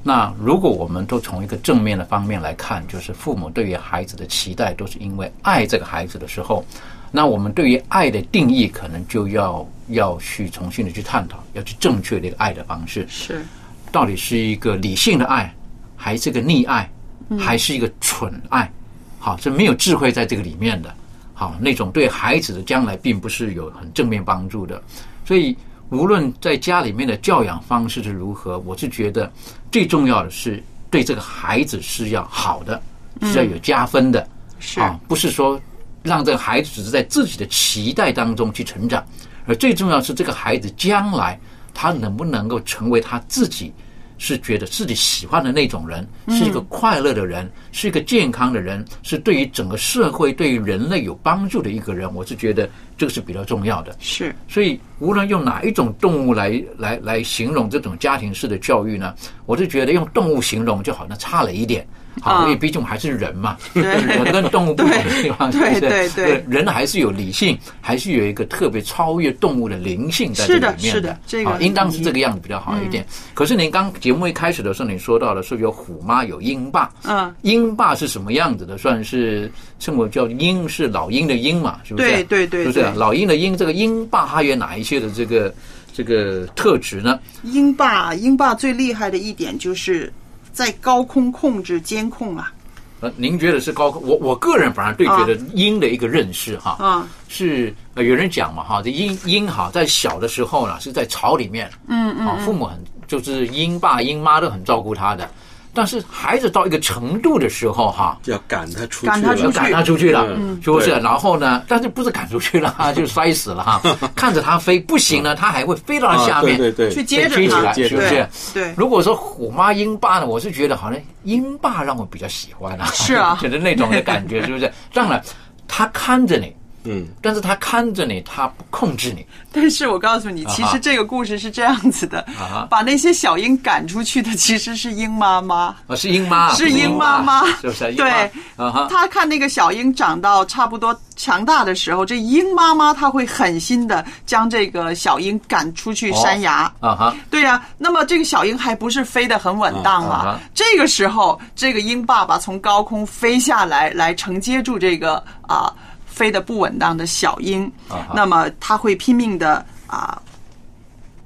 [0.00, 6.64] 那如果我们都从一个正面的方面来看，就是父母对于孩子的期待都是因为爱这个孩子的时候，
[7.10, 13.44] 那我们对于爱的定义可能就要要去重新的去探讨，要去正确的一个爱的方式，是。
[13.90, 15.52] 到底是一个理性的爱，
[15.96, 16.88] 还是个溺爱，
[17.28, 17.38] 嗯。
[17.38, 18.70] 还是一个蠢爱？
[19.18, 20.94] 好，是没有智慧在这个里面的，
[21.34, 24.80] 好，那种对孩子的将来并不是有很正面帮助的。
[25.24, 25.56] 所以，
[25.90, 29.30] 无论在家里面的教养方式是如何，我是觉得
[29.70, 32.80] 最重要的是对这个孩子是要好的，
[33.22, 34.26] 是要有加分的，
[34.58, 35.60] 是啊，不是说
[36.02, 39.04] 让这个孩子只是在自己的期待当中去成长，
[39.46, 41.38] 而最重要是这个孩子将来
[41.74, 43.72] 他能不能够成为他自己
[44.18, 52.12] 是觉得自己喜欢的那种人，是一个快乐的人，是一个健康的人，是对于整个社会、对于人类有帮助的一个人。
[52.14, 53.96] 我是觉得这个是比较重要的。
[54.00, 59.14] 是所以，无论用哪一种动物来来来形容这种家庭式的教育呢，
[59.46, 61.86] 我就觉得用动物形容就好像差了一点。
[62.20, 73.06] 好，啊因为毕竟我们还是人嘛，对人跟动物不同的地方， 对对对人还是有理性，还是有一个特别超越动物的灵性在这里面是的是的这个应当是这个样子比较好一点。
[73.34, 78.78] 可是您刚节目一开始的时候，你说到了是有虎妈有鹰爸，嗯，鹰爸是什么样子的？
[78.78, 82.08] 算是称为叫鹰是老鹰的鹰嘛，是不是？
[82.08, 83.56] 对对对是不是对老鹰的鹰？
[83.56, 85.52] 这个鹰爸它有哪一些的这个
[85.92, 87.18] 这个特质呢？
[87.42, 90.12] 鹰爸，鹰爸最厉害的一点就是
[90.58, 92.52] 在高空控制监控啊，
[92.98, 94.02] 呃，您觉得是高空？
[94.02, 97.06] 我我个人反而对觉得鹰的一个认识哈，啊。
[97.28, 105.30] 是呃有人讲嘛哈，这鹰鹰哈在小的时候呢是在巢里面，嗯嗯啊，父母很就是鹰爸鹰妈都很照顾他的，
[105.78, 109.58] 但是孩子到一个程度的时候哈，就要赶他出去了，赶他出去。
[109.58, 110.90] 赶他出去了，嗯是不是？
[110.90, 113.80] 然后呢，但是不是赶出去了， 就摔死了哈，
[114.16, 118.28] 看着他飞，不行了，他还会飞到下面，啊对对对，去接着他追起来，是不是？
[118.52, 118.74] 对。
[118.76, 123.38] 如果说虎妈鹰爸呢，我是觉得好像鹰爸让我比较喜欢啊，是啊。
[123.40, 124.68] 觉得那种的感觉是不是？
[124.92, 125.22] 当然，
[125.68, 126.52] 他看着你，
[126.88, 135.74] 嗯，但是他看着你，他不控制你，但是我告诉你，其实这个故事是这样子的啊，把那些小鹰赶出去的其实是鹰妈妈。
[135.86, 137.92] 啊，是鹰妈，是鹰妈妈是不是？
[137.92, 138.10] 对，
[138.56, 146.72] 啊哈，他看那个小鹰长到差不多强大的时候，这鹰妈妈她会狠心的将这个小鹰赶出去山崖。
[146.80, 150.14] 啊哈，对呀、那么这个小鹰还不是飞得很稳当吗？
[150.14, 155.72] 啊啊这个时候，这个鹰爸爸从高空飞下来，来承接住这个啊、
[156.18, 157.64] 飞得不稳当的小鹰。
[157.88, 160.20] 啊那么他会拼命的啊、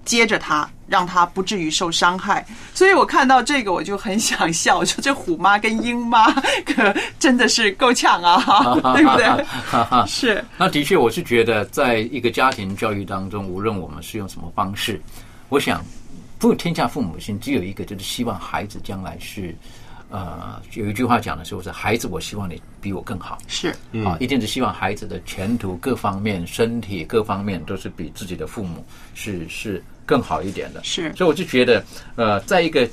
[0.05, 2.45] 接着它，让它不至于受伤害。
[2.75, 6.31] 所以我看到这个，我就很想笑，我说这虎妈跟鹰妈
[6.67, 8.37] 可真的是够呛啊，
[8.95, 9.27] 对不对？
[10.07, 15.01] 是，那的确，我是觉得，在一个家庭教育当中，无论我们是用什么方式，
[15.49, 15.85] 我想，
[16.39, 19.55] 不天下父母心，只有一个，就是希望孩子将来是，
[20.13, 23.39] 呃，有一句话讲的时候是，孩子，我希望你比我更好。
[23.49, 28.85] 是，啊，一定是希望孩子的前途各方面、身体各方面都是比自己的父母
[29.15, 30.85] 是是更好一点的。
[30.85, 31.83] 是所以我就觉得，
[32.17, 32.87] 呃，在一个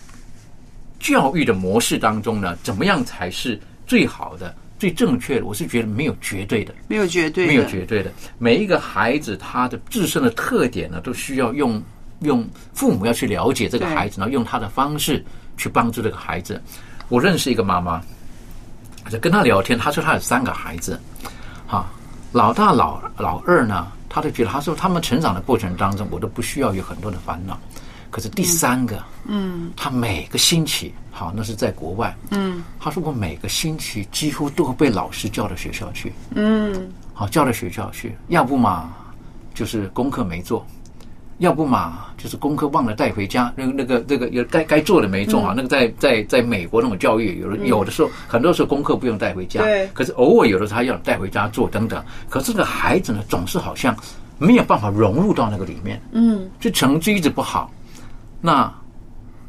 [0.97, 8.09] 教育的模式当中呢，怎么样才是最好的、最正确的，我是觉得没有绝对的，没有绝对的，没有绝对的。
[8.37, 11.83] 每一个孩子他的自身的特点呢，都需要用
[12.21, 15.21] 用父母要去了解这个孩子，然后用他的方式
[15.57, 16.61] 去帮助这个孩子。
[17.09, 18.01] 我认识一个妈妈，
[19.09, 20.99] 就跟她聊天，她说她有三个孩子，
[21.67, 21.87] 哈，
[22.31, 27.59] 老大老老二呢，她都觉得她说他们成长的过程当中，我都不需要有很多的烦恼。
[28.11, 29.71] 可是第三个，嗯。
[29.75, 32.63] 他每个星期，好，那是在国外，嗯。
[32.79, 36.91] 他说我每个星期几乎都会被老师叫到学校去，嗯。
[37.13, 38.91] 好，叫到学校去，要不嘛
[39.53, 40.65] 就是功课没做，
[41.39, 53.95] 要不嘛就是功课忘了带回家，那个那个那个有该该做的没做啊，那个在在在美国那种教育，有的有的时候很多时候功课不用带回家，对可是偶尔有的时候他要带回家做等等，可是这个孩子呢，总是好像
[54.37, 57.71] 没有办法融入到那个里面，嗯就成绩一直不好，
[58.41, 58.69] 那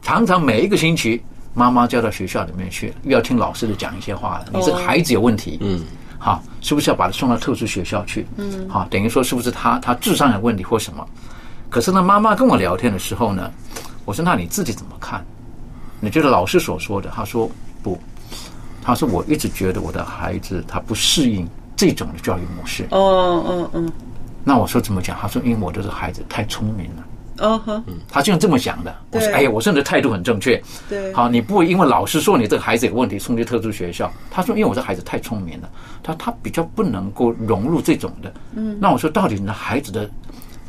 [0.00, 1.20] 常常每一个星期，
[1.54, 4.46] 妈妈叫到学校里面去，又要听老师的讲一些话了。
[4.54, 5.82] 你这个孩子有问题，嗯，
[6.18, 8.24] 好，是不是要把他送到特殊学校去？
[8.36, 11.04] 嗯，好，等于说是不是他他智商有问题或什么？
[11.70, 13.50] 可是呢，妈妈跟我聊天的时候呢，
[14.04, 15.24] 我说那你自己怎么看？
[16.00, 17.08] 你觉得老师所说的？
[17.14, 17.48] 他说
[17.82, 17.98] 不，
[18.82, 22.86] 他说我一直觉得我的孩子他不适应这种的教育模式。
[22.90, 23.92] 哦嗯嗯
[24.42, 25.16] 那我说怎么讲？
[25.20, 27.04] 他说因为我的这个孩子太聪明了。
[27.38, 28.94] 哦呵，他就这么想的。
[29.12, 30.62] 我说：“哎呀，我说你的态度很正确。
[30.90, 34.12] 对好，你不会因为老师说你这个孩子有问题送去特殊学校。
[34.30, 35.70] 他说，因为我这孩子太聪明了，
[36.02, 38.30] 他他比较不能够融入这种的。
[38.54, 40.10] 嗯，那我说，到底你的孩子的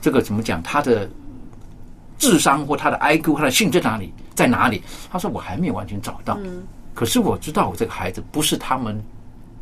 [0.02, 0.62] 这个怎么讲？
[0.64, 1.08] 他的
[2.18, 4.14] 智商或他的 IQ，他的性在哪里？
[4.36, 4.82] 在哪里？
[5.12, 6.38] 他说我还没有完全找到。
[6.44, 9.00] 嗯，可是我知道我这个孩子不是他们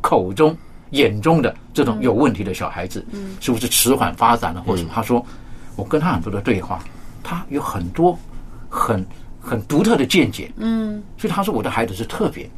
[0.00, 0.56] 口中
[0.90, 4.90] 眼中的这种有问题的小孩子，嗯，是不是迟缓发展了或者什么？
[4.94, 5.24] 他说，
[5.76, 6.80] 我跟他很多的对话，
[7.22, 8.18] 他有很多
[8.68, 9.04] 很
[9.40, 12.48] 很独特的见解，嗯所以他说我的孩子是特别，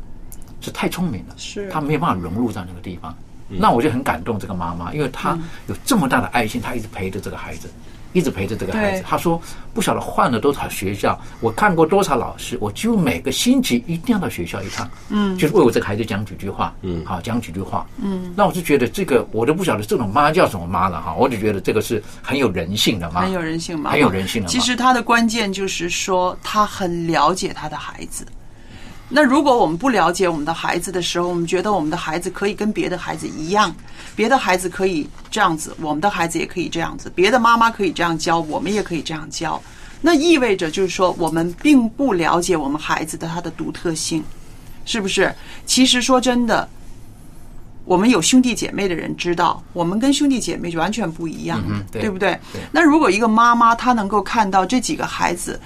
[0.61, 3.15] 是太聪明了，是他没有办法融入在那个地方。
[3.59, 7.69] 那我就很感动这个妈妈，因为她有这么大的爱心，她一直陪着这个孩子，
[8.13, 9.05] 一直陪着这个孩子。
[9.07, 9.41] 她说
[9.75, 17.87] 不晓得换了多少学校，我看过多少老师，我几乎每个星期一定要到学校一趟，嗯就是为我这个孩子讲几句话，嗯好讲几句话。
[18.03, 24.53] 嗯，那我就觉得这个我都不晓得这种妈叫什么妈了哈，我就觉得这个是很有人性的妈，很有人性妈，很有人性的妈。
[24.53, 28.27] 其实她的关键就是说，她很了解她的孩子。
[29.15, 33.75] 那如果我们不了解我们的孩子的时候，我们觉得我们的孩子可以跟别的孩子一样，
[34.17, 39.63] 别的孩子可以这样子，我们的孩子也可以这样子，别的妈妈可以这样教，我们也可以这样教。
[40.01, 44.25] 那意味着就是说，我们并不了解我们孩子的他的独特性，
[44.87, 45.33] 是不是？
[45.67, 46.67] 其实说真的，
[47.85, 52.33] 我们有兄弟姐妹的人知道，我们跟兄弟姐妹就完全不一样，对不对？
[52.53, 55.61] 对那如果一个妈妈她能够看到这几个孩子，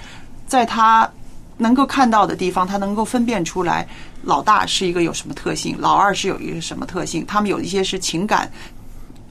[0.45, 1.09] 在她
[1.57, 3.87] 能够看到的地方，他能够分辨出来，
[4.23, 8.51] 老大是一个有什么特性，老二是有一个什么特性，他们有一些是情感。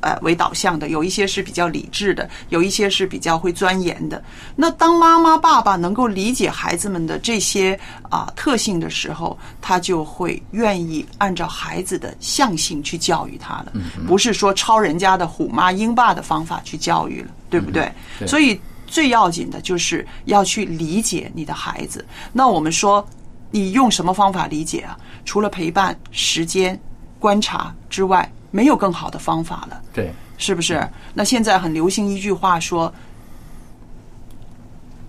[0.03, 4.23] 呃，为导向的，有一些是比较理智的，有一些是比较会钻研的。
[4.55, 7.77] 那当妈妈、爸爸能够理解孩子们的这些
[8.11, 13.73] 啊、特性的时候，他就会愿意按照孩子的象性去教育他了，
[14.07, 17.91] 不是说抄人家的虎妈鹰爸的方法去教育了，对不对？
[18.19, 18.61] 对所以
[18.97, 22.03] 最要紧的就是要去理解你的孩子。
[22.33, 23.07] 那我们说，
[23.51, 24.97] 你用什么方法理解啊？
[25.23, 26.81] 除了陪伴、时间、
[27.19, 29.83] 观察之外，没有更好的方法了。
[29.93, 30.83] 对，是不是？
[31.13, 32.91] 那现在很流行一句话说，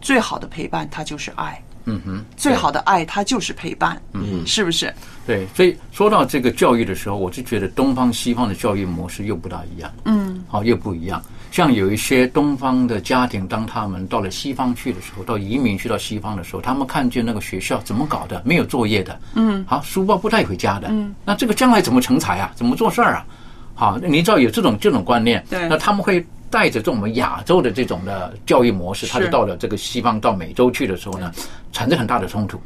[0.01, 4.93] 最好的陪伴它就是爱，嗯哼，最好的爱它就是陪伴，嗯是不是？
[5.25, 11.23] 对，所以说到这个教育的时候，我就觉得东方西方的教育模式又不大一样，嗯，好、又不一样。
[11.57, 22.51] 像有一些东方的家庭，当他们到了西方去的时候，到移民去到西方的时候，他们看见那个学校怎么搞的，没有作业的，嗯，好，书包不带回家的，嗯，那这个将来怎么成才啊？
[22.53, 23.25] 怎么做事儿啊？
[23.73, 25.67] 好，你知道有这种这种观念，对。
[25.67, 31.31] 那他们会带着这种我们亚洲的这种的教育模式，他就到了这个西方到美洲去的时候呢，
[31.71, 32.61] 产生很大的冲突，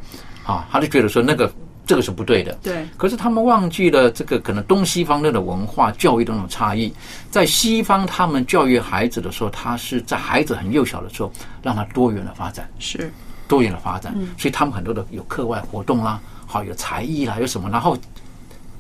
[0.46, 1.50] 啊，他就觉得说那个
[1.92, 6.94] 这个是不对的，对，可是他们忘记了这个可能东西方的文化教育的那种差异，
[7.30, 11.30] 在西方他们教育孩子的时候，他是在孩子很幼小的时候
[11.62, 13.12] 让他多元的发展，是。
[13.46, 16.18] 多元的发展，所以他们很多的有课外活动啦，
[16.48, 17.98] 好有才艺啦，有什么，然后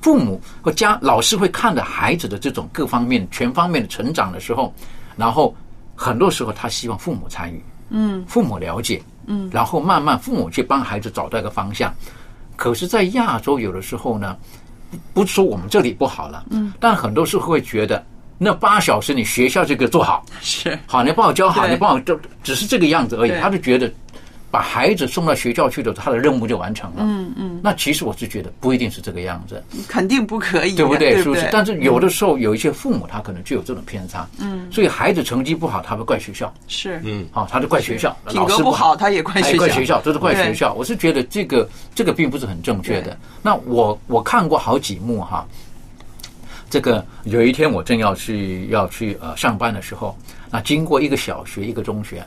[0.01, 4.73] 父母和家老师会看着孩子的这种各方面全方面的成长的时候，
[5.17, 5.53] 然后
[5.93, 8.23] 很多时候他希望父母参与，嗯。
[8.25, 9.49] 父母了解，嗯。
[9.51, 11.93] 然后慢慢父母去帮孩子找到一个方向。
[12.61, 14.37] 可是，在亚洲有的时候呢，
[14.91, 18.05] 不不是说我们这里不好了，嗯，但很多时候会觉得
[18.37, 23.91] 那八小时你学校这个做好，是，好，你帮我教好，你帮我就只是这个样子而已，他就觉得
[24.51, 26.97] 把孩子送到学校去的，他的任务就完成了。
[26.99, 31.17] 嗯嗯，那其实我是觉得不一定是这个样子，肯定不可以，对不对？
[31.17, 31.47] 是不是？
[31.51, 40.53] 但是有的时候有一些父母他可能就有这种偏差，嗯，所以孩子成绩不好，他会怪学校，是嗯，好，他就怪学校，品格老师不好，他也怪学校，哎怪学校，都是怪学。
[40.53, 40.73] 校。
[40.73, 43.17] 我是觉得这个这个并不是很正确的。
[43.41, 45.47] 那我我看过好几幕哈，
[46.69, 50.17] 这个有一天我正要去要去呃上班的时候，
[50.49, 52.21] 那经过一个小学一个中学，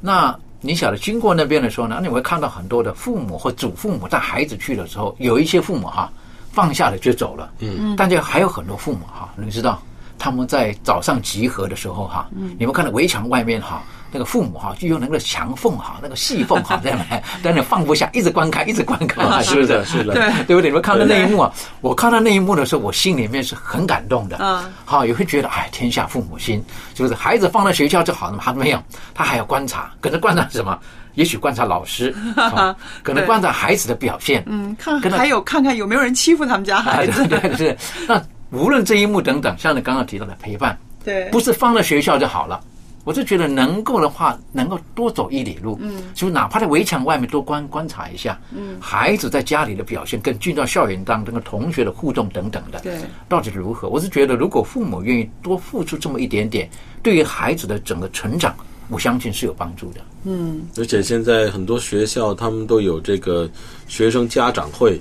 [0.00, 6.10] 那你晓得经过那边的时候呢，你会看到很多的父母或祖父母带孩子去的时候，有一些父母哈
[6.52, 9.82] 放下了就走了，嗯，但是还有很多父母哈，你知道。
[10.22, 19.84] 他们在早上集合的时候哈，你们看到围墙外面哈，那个父母哈就用那个墙缝哈，那个细缝哈， 在那在那放不下，一直观看，一直观看，是不是？
[19.84, 20.70] 是的，对对不对？
[20.70, 24.36] 你们看到那一幕啊，我看到那一幕的时候，我心里面是很感动的。
[24.38, 26.64] 嗯，好，也会觉得哎，天下父母心，
[26.94, 27.16] 是不是？
[27.16, 28.42] 孩子放在学校就好了嘛？
[28.44, 28.80] 他没有，
[29.12, 30.78] 他还要观察，可能观察什么？
[31.14, 34.42] 也许观察老师， 好可能观察孩子的表现。
[34.46, 38.22] 嗯，看还有看看有没有人欺负他们家孩子，对对对，那
[38.52, 42.60] 无论这一幕等等，像你刚刚提到的陪伴，对不是放在学校就好了。
[43.04, 52.96] 我是觉得能够的话，能够多走一里路，嗯，就哪怕在围墙外面多观观察一下，嗯，孩子在家里的表现，跟进到校园当中的同学的互动等等的，对，
[53.28, 53.88] 到底如何？
[53.88, 56.70] 我是觉得，如果父母愿意多付出这么一点点，
[57.02, 58.54] 对于孩子的整个成长，
[58.88, 60.00] 我相信是有帮助的。
[60.22, 63.50] 嗯，而且现在很多学校他们都有这个
[63.88, 65.00] 学生家长会，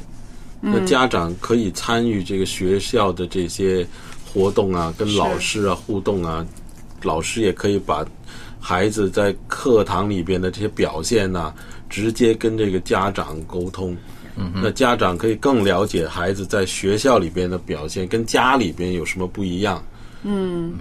[0.61, 3.85] 那家长可以参与这个学校的这些
[4.31, 6.45] 活动啊，跟老师啊互动啊，
[7.01, 8.05] 老师也可以把
[8.59, 11.51] 孩子在课堂里边的这些表现呐、
[11.89, 13.97] 直接跟这个家长沟通。
[14.37, 19.83] 嗯，那家长可以更了解孩子在学校里边的表现，跟家里边有什么不一样。
[20.23, 20.73] 嗯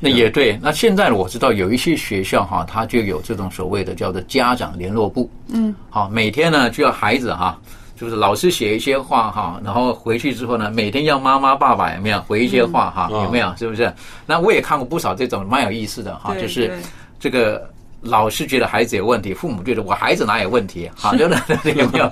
[0.00, 0.58] 那也对。
[0.62, 5.30] 那现在我知道有一些学校哈，它就有这种所谓的叫做家长联络部。
[5.48, 7.60] 嗯，好，每天呢就要孩子哈，
[7.96, 13.08] 就是老师写一些话哈，然后回去之后呢，每天要妈妈爸爸有没有回一些话哈？
[13.12, 13.54] 嗯有没有？
[13.56, 13.92] 是不是？
[14.26, 16.78] 那我也看过不少这种蛮有意思的哈，就是
[17.18, 17.70] 这个。
[18.06, 20.90] 老师觉得孩子有问题，父母觉得我孩子哪有问题？
[20.94, 21.72] 好， 对不对？
[21.72, 22.10] 有没有？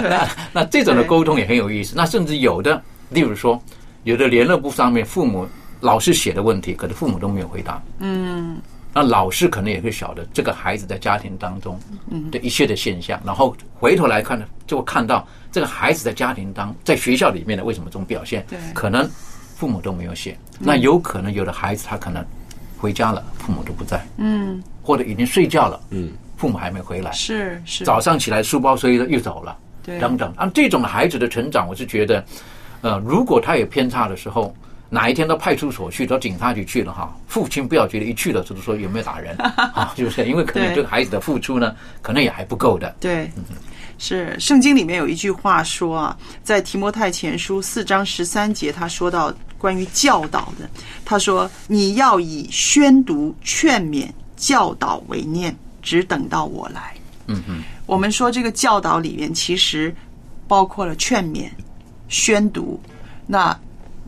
[0.00, 1.92] 那那这种的沟通也很有意思。
[1.94, 3.62] 那甚至有的，例如说，
[4.04, 5.46] 有的联络簿上面父母
[5.80, 7.82] 老师写的问题，可是父母都没有回答。
[7.98, 8.56] 嗯，
[8.94, 11.78] 那老师可能也会晓得这个孩子在家庭当中
[12.30, 19.08] 的一切的现象，然后回头来看呢，就会看到这个孩子在家庭当在学校里面的为什么这种表现对，可能
[19.56, 20.36] 父母都没有写。
[20.58, 22.24] 那有可能有的孩子他可能
[22.78, 29.98] 回家了，父母都不在，嗯，或者已经睡觉了，嗯，父母还没回来，是是，早上起来书包摔了又走了，对。
[30.00, 30.32] 等等。
[30.36, 32.24] 啊，这种的孩子的成长，我是觉得，
[32.80, 34.54] 呃，如果他有偏差的时候，
[34.90, 39.36] 哪一天到派出所去，到警察局去了哈，父亲不要觉得一去了就是说有没有打人
[39.74, 40.24] 啊，是不是？
[40.26, 42.96] 因为可能对孩子的付出呢，可能也还不够的。
[42.98, 43.30] 对，
[43.98, 50.68] 是圣经里面有一句话说啊，在提摩太前书四章十三节，他说到关于教导的，
[51.04, 56.94] 他说你要以宣读、劝勉、教导为念，只等到我来。
[57.26, 59.94] 嗯嗯，我们说这个教导里面其实
[60.46, 61.50] 包括了劝勉、
[62.08, 62.80] 宣读。
[63.26, 63.54] 那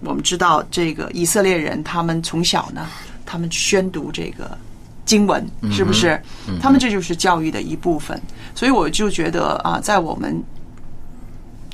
[0.01, 2.88] 我们知道，这个以色列人他们从小呢，
[3.26, 4.57] 他们宣读这个
[5.05, 6.20] 经文，是不是？
[6.61, 8.20] 他们这就是教育的一部分。
[8.55, 10.42] 所以我就觉得啊，在我们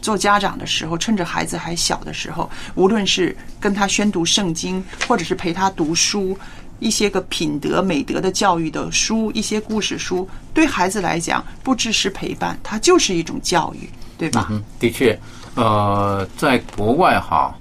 [0.01, 6.37] 做家长的时候，趁着孩子还小的时候，无论是跟他宣读圣经，或者是陪他读书，
[6.79, 14.49] 一些个品德美德的教育的书，一些故事书，对孩子来讲，不只是陪伴，它就是一种教育，对吧？
[14.51, 15.19] 嗯，的确，
[15.55, 17.57] 呃，在国外哈，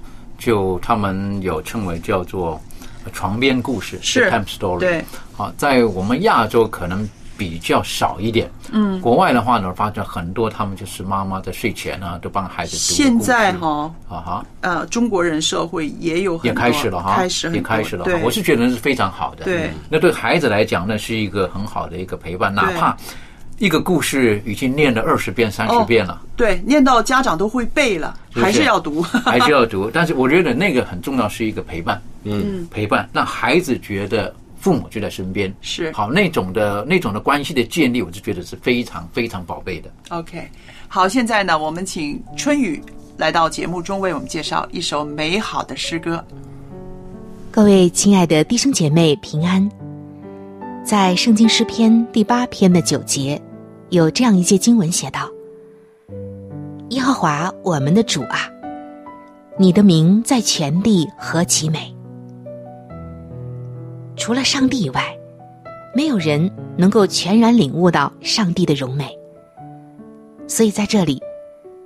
[0.46, 2.60] 就他们有称为叫做
[3.12, 4.78] 床边故事是 time story。
[4.78, 5.04] 对，
[5.36, 8.48] 好，在我们亚洲可能比较少一点。
[8.70, 18.06] 嗯，国外的话呢，发现很多他们就是妈妈在睡前呢都帮孩子读现在哈哈，啊哈，呃，中国人社会也有很也开始了哈，开始很也开始了，。
[18.22, 19.44] 我是觉得是非常好的。
[19.44, 22.96] 对嗯那对孩子来讲呢，是一个很好的一个陪伴，哪怕
[23.58, 26.20] 一个故事已经念了二十遍、三十遍了。
[26.36, 33.08] 对，念到家长都会背了，是是还是要读， 还是要读，但是我觉得那个很重要，是一个陪伴，嗯，陪伴。
[33.12, 35.90] 让孩子觉得父母就在身边，是。
[35.92, 39.90] 好那种的那种的关系的建立，我就觉得是非常非常宝贝的。
[40.10, 40.46] OK，
[40.88, 42.82] 好，现在呢，我们请春雨
[43.16, 46.22] 来到节目中为我们介绍一首美好的诗歌。
[47.50, 49.66] 各位亲爱的弟兄姐妹平安，
[50.84, 53.40] 在圣经诗篇第八篇的九节，
[53.96, 55.30] 有这样一节经文写道
[56.90, 58.40] ：“耶和华我们的主啊，
[59.58, 61.94] 你的名在全地何其美！
[64.14, 65.02] 除了上帝以外，
[65.94, 69.18] 没有人能够全然领悟到上帝的荣美。
[70.46, 71.18] 所以在这里，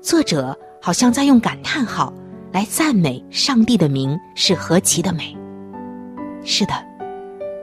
[0.02, 2.12] 作者好像在用感叹号
[2.50, 5.36] 来赞美上帝的名是何其的美。
[6.42, 6.72] 是的，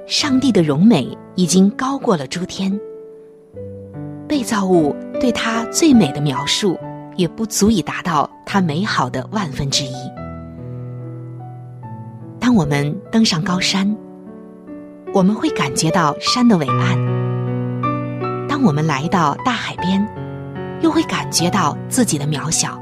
[0.07, 2.79] 上帝的荣美已经高过了诸天，
[4.27, 6.77] 被造物对他最美的描述
[7.15, 9.95] 也不足以达到他美好的万分之一。
[12.39, 13.95] 当我们登上高山，
[15.13, 16.97] 我们会感觉到山的伟岸；
[18.47, 20.05] 当我们来到大海边，
[20.81, 22.79] 又会感觉到自己的渺小。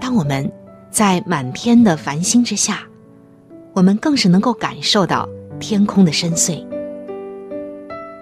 [0.00, 0.50] 当我们
[0.90, 2.80] 在满天的繁星之下，
[3.74, 5.28] 我们更是能够感受到
[5.58, 6.64] 天空的深邃。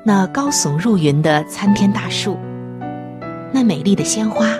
[0.06, 2.36] 那高耸入云的参天大树，
[3.50, 4.50] 那美丽的鲜花，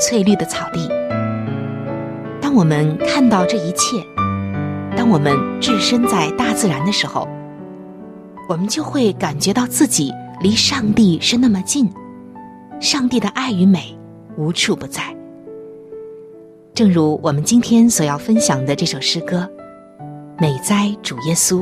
[0.00, 0.88] 翠绿的草地。
[2.40, 4.04] 当我们看到这一切，
[4.96, 7.28] 当我们置身在大自然的时候，
[8.48, 11.88] 我们就会感觉到自己离上帝是那么近。
[12.80, 13.96] 上帝的爱与美
[14.36, 15.16] 无处不在，
[16.74, 19.48] 正如我们今天所要分享的这首诗歌
[20.40, 21.58] 《美哉主耶稣》。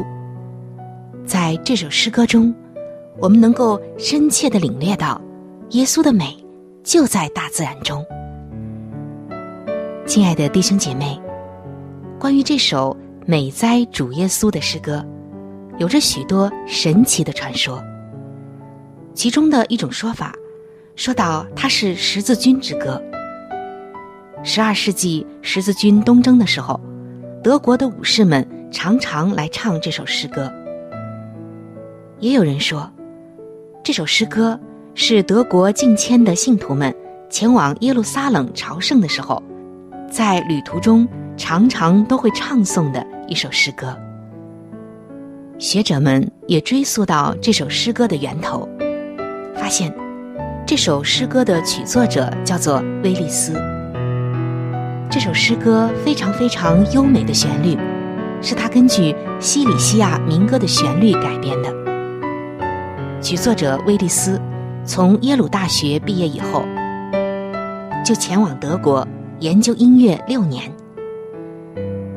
[1.27, 2.55] 在这首诗歌中，
[3.19, 5.21] 我们能够深切的领略到
[5.71, 6.37] 耶稣的美
[6.83, 8.05] 就在大自然中。
[10.07, 11.21] 亲爱的弟兄姐妹，
[12.19, 12.97] 关于这首
[13.27, 15.05] 《美哉主耶稣》的诗歌，
[15.79, 17.83] 有着许多神奇的传说。
[19.15, 20.35] 其中的一种说法。
[20.97, 23.03] 说到它是十字军之歌。
[24.43, 26.79] 十二世纪十字军东征的时候，
[27.43, 30.53] 德国的武士们常常来唱这首诗歌。
[32.19, 32.91] 也有人说，
[33.83, 34.61] 这首诗歌
[34.95, 36.95] 是德国近迁的信徒们
[37.31, 39.43] 前往耶路撒冷朝圣的时候，
[40.11, 43.97] 在旅途中常常都会唱诵的一首诗歌。
[45.59, 48.69] 学者们也追溯到这首诗歌的源头，
[49.57, 49.93] 发现。
[50.67, 53.55] 这首诗歌的曲作者叫做威利斯。
[55.11, 57.77] 这首诗歌非常非常优美的旋律，
[58.41, 61.90] 是他根据西里西亚民歌的旋律改编的。
[63.23, 64.41] 曲作者威利斯
[64.87, 66.65] 从耶鲁大学毕业以后，
[68.03, 69.07] 就前往德国
[69.41, 70.73] 研究音乐六年。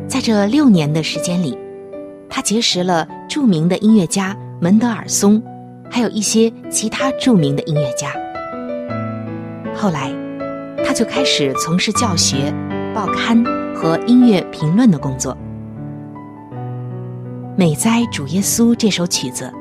[0.07, 1.57] 在这六年的时间里，
[2.29, 5.43] 他结识了著名的音乐家门德尔松，
[5.91, 8.13] 还有一些其他著名的音乐家。
[9.75, 10.09] 后来，
[10.85, 12.53] 他就开始从事教学、
[12.95, 13.43] 报刊
[13.75, 15.33] 和音乐评论的工作。
[17.57, 19.51] 《美哉主耶稣》这首曲子，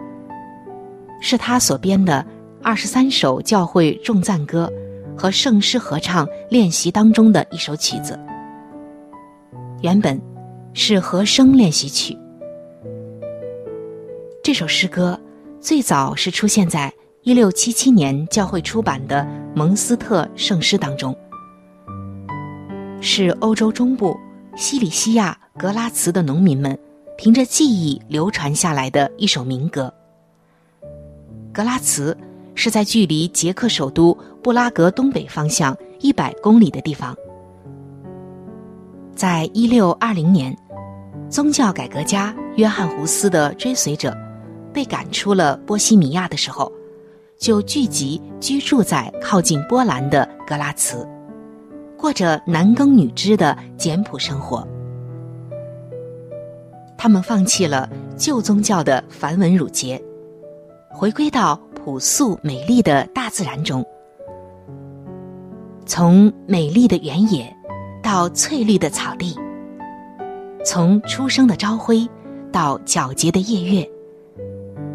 [1.23, 2.27] 是他所编的
[2.63, 4.71] 二十三首教会众赞歌
[5.17, 8.19] 和圣诗合唱练习当中的一首曲子。
[9.81, 10.21] 原本
[10.75, 12.15] 是和声练习曲。
[14.43, 15.19] 这首诗歌
[15.61, 16.93] 最早是出现在。
[17.25, 21.17] 一六七七年，教会出版的蒙斯特圣诗当中，
[23.01, 24.19] 是欧洲中部
[24.57, 26.77] 西里西亚格拉茨的农民们
[27.17, 29.95] 凭着记忆流传下来的一首民歌。
[31.53, 32.17] 格拉茨
[32.55, 37.15] 是在距离捷克首都布拉格东北方向一百公里的地方。
[39.15, 40.57] 在一六二零年，
[41.29, 44.17] 宗教改革家约翰胡斯的追随者
[44.73, 46.73] 被赶出了波西米亚的时候。
[47.39, 51.05] 就聚集居住在靠近波兰的格拉茨，
[51.99, 54.65] 过着男耕女织的简朴生活。
[56.97, 60.01] 他们放弃了旧宗教的繁文缛节，
[60.93, 63.85] 回归到朴素美丽的大自然中。
[65.85, 67.55] 从美丽的原野
[68.03, 69.37] 到翠绿的草地，
[70.65, 72.09] 从初升的朝晖
[72.53, 73.91] 到皎洁的夜月，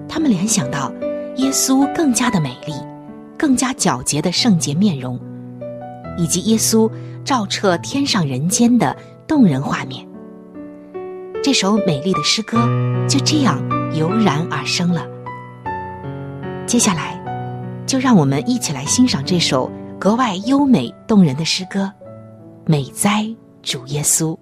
[0.07, 0.91] 他们联想到。
[1.37, 2.73] 耶稣更加的美丽，
[3.37, 5.19] 更加皎洁的圣洁面容，
[6.17, 6.89] 以及耶稣
[7.23, 10.03] 照彻天上人间的动人画面。
[11.43, 12.57] 这首美丽的诗歌
[13.07, 13.61] 就这样
[13.93, 15.05] 油然而生了。
[16.67, 17.17] 接下来，
[17.87, 21.89] 就让我们一起来欣赏这首格外优美动人的诗歌
[22.65, 23.25] 《美哉
[23.63, 24.35] 主耶稣》。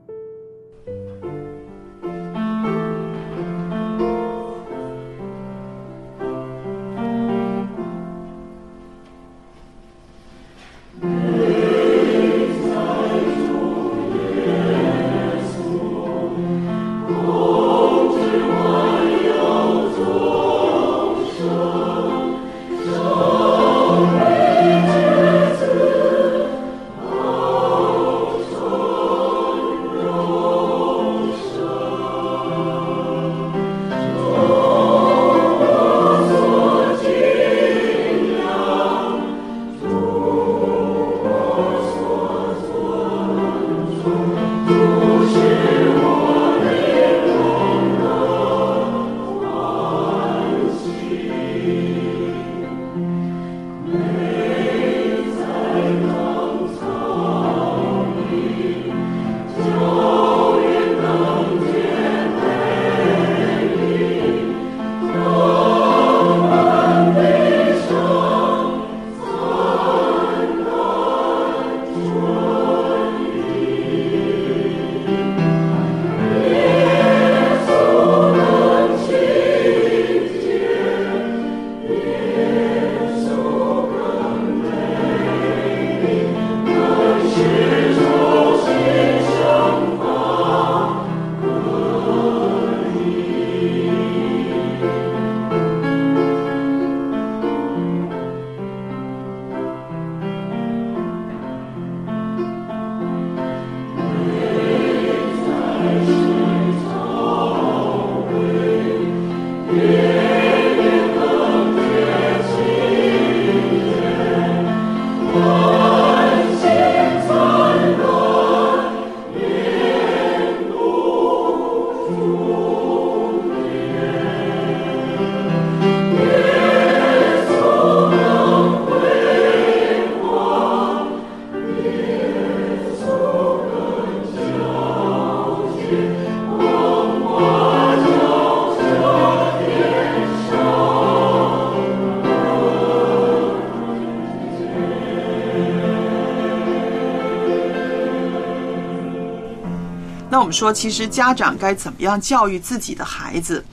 [150.46, 153.66] 我们说，其实家长该怎么样教育自己的孩子？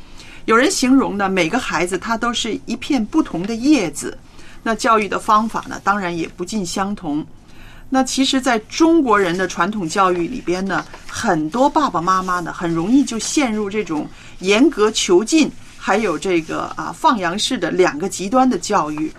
[0.46, 4.16] 有人形容呢，每个孩子他都是一片不同的叶子。
[4.62, 7.22] 那教育的方法呢，当然也不尽相同。
[7.90, 14.08] 那其实，在中国人的传统教育里边呢，很多爸爸妈妈呢，很容易就陷入这种
[14.38, 19.12] 严格囚禁，还有这个啊放羊式的两个极端的教育。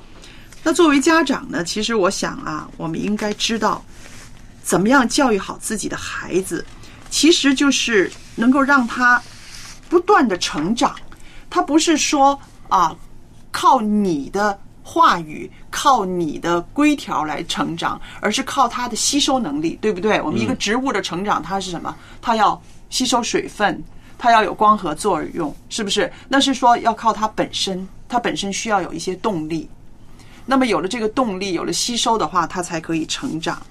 [0.64, 3.86] 那作为家长呢，其实我想啊，我们应该知道
[4.64, 6.66] 怎么样教育好自己的孩子。
[7.14, 9.22] 其实就是能够让他
[9.88, 10.96] 不断的成长，
[11.48, 12.38] 他不是说
[12.70, 12.94] 啊
[13.52, 20.20] 靠你的话语、靠你的规条来成长，而是靠他的吸收能力，对不对？
[20.20, 21.96] 我们一个植物的成长，它是什么？
[22.20, 22.60] 它要
[22.90, 23.82] 吸收水分，
[24.18, 26.12] 它要有光合作用，是不是？
[26.28, 29.70] 那是说要靠它本身，它本身需要有一些动力。
[30.48, 33.62] 那么有了这个动力，有了吸收的话，它才可以成长。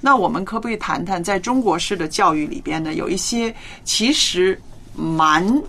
[0.00, 4.60] 那我们可不可以谈谈，在中国式的教育里边呢，有一些其实
[4.94, 5.62] 蛮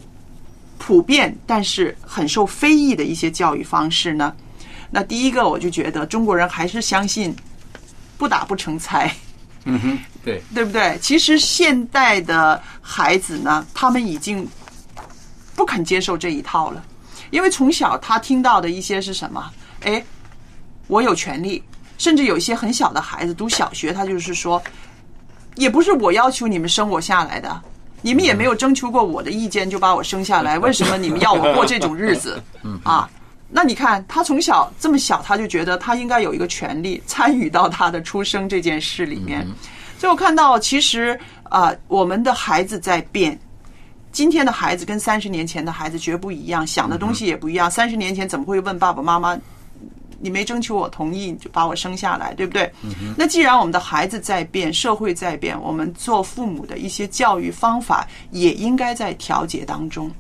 [0.78, 4.34] 普遍，但是很受非议的一些教育方式呢？
[4.90, 7.36] 那第一个，我就觉得中国人还是相信
[8.18, 9.14] 不打不成才，
[9.66, 10.98] 嗯哼，对，对不对？
[11.02, 14.48] 其实现代的孩子呢，他们已经
[15.56, 16.84] 不肯接受这一套了，
[17.32, 19.52] 因为从小他听到的一些是什么？
[19.82, 20.04] 哎，
[20.88, 21.64] 我有权利。
[21.98, 24.62] 甚至有一些很小的孩子读小学，他就是说，
[25.56, 27.62] 也不是我要求你们生我下来的，
[28.02, 32.42] 你们也没有征求过我的意见就把我生下来， 为什么你们要我过这种日子？
[32.84, 33.10] 啊，
[33.50, 39.46] 那你看他从小这么小，他就觉得他应该有一个权利参与到他的出生这件事里面。
[39.98, 43.40] 所以我看到，其实啊，我们的孩子在变，
[44.12, 47.72] 今天的孩子跟三十年前的孩子绝不一样，想的东西也不一样。
[47.72, 49.36] 三十年前怎么会问爸爸妈妈？
[50.20, 52.72] 你没征求我同意就把我生下来，对不对？
[53.16, 60.12] 那既然我们的孩子在变，社会在变，我们做父母的一些教育方法也应该在调节当中，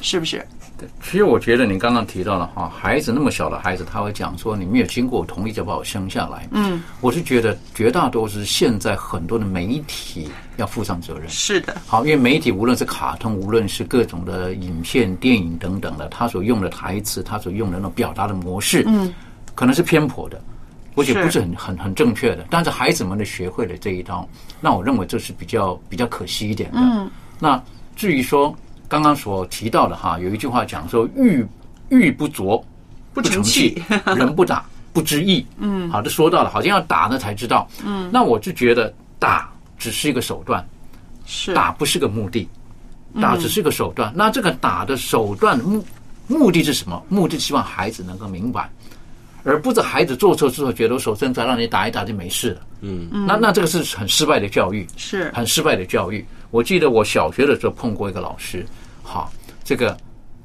[0.00, 0.46] 是不是？
[0.76, 6.48] 对，其实我觉得你刚刚提到了哈，孩子那么小的孩子，他会讲说你没有经过我同意就把我生下来。
[6.50, 11.28] 嗯，我是觉得绝大多数现在很多的媒体要负上责任。
[11.28, 19.14] 是的，好，因为媒体无论是卡通，无论是各种的影片、电影等等的，他所用的台词，他所用的那种表达的模式，嗯。
[19.54, 20.40] 可能是偏颇的，
[20.96, 22.46] 而且不是很很很正确的。
[22.50, 24.28] 但是孩子们的学会了这一招，
[24.60, 26.78] 那我认为这是比较比较可惜一点的。
[26.78, 27.10] 嗯。
[27.40, 27.62] 那
[27.96, 28.54] 至于说
[28.88, 31.46] 刚刚所提到的哈，有一句话讲说“玉
[31.88, 32.62] 玉不琢
[33.12, 33.82] 不成器，
[34.16, 35.44] 人不打不知义”。
[35.58, 35.90] 嗯。
[35.90, 37.68] 好的，说到了，好像要打呢才知道。
[37.84, 38.10] 嗯。
[38.12, 40.66] 那我就觉得打只是一个手段，
[41.26, 42.48] 是打不是个目的，
[43.20, 44.12] 打只是个手段。
[44.14, 45.84] 那这个打的手段目
[46.26, 47.02] 目的是什么？
[47.08, 48.70] 目的希望孩子能够明白。
[49.44, 55.30] 而不是孩子做错之后觉得手伸出来让你打一打就没事了，嗯，那那这个是很失败的教育，是。
[55.34, 56.24] 很失败的教育。
[56.50, 58.64] 我记得我小学的时候碰过一个老师，
[59.02, 59.30] 好，
[59.62, 59.96] 这个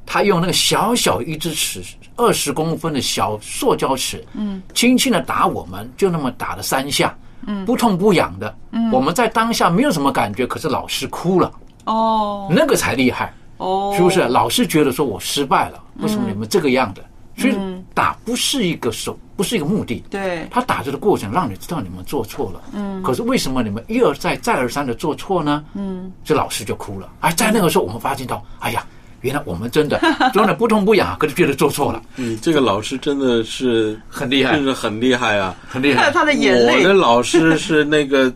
[0.05, 1.81] 他用那个小小一只尺，
[2.15, 11.51] 二十公分的小塑胶尺，嗯，轻轻的打我们，就那么打了三下，嗯，不痛不痒的，嗯，我们在当下没有什么感觉，可是老师哭了，
[11.85, 12.51] 哦。
[12.51, 14.19] 那个才厉害，哦，是不是？
[14.21, 16.33] 老师觉得说我失败了，为什么嗯。
[16.33, 17.03] 你们这个样的？
[17.39, 17.55] 所以
[17.93, 20.03] 打不是一个手，不是一个目的。
[20.09, 25.63] 对，他打这个过程让你知道你们做错了，嗯，可是为什么你们一而再再而三的做错呢？
[25.73, 27.09] 嗯，这老师就哭了。
[27.19, 28.85] 而，在那个时候我们发现到，哎呀，
[29.21, 29.99] 原来我们真的
[30.33, 35.55] 真的不痛不痒，可是觉得做错了，嗯这个老师真的是很厉害真，的很厉害啊！
[35.67, 36.11] 很厉害。
[36.11, 38.31] 他的眼泪我的老师是那个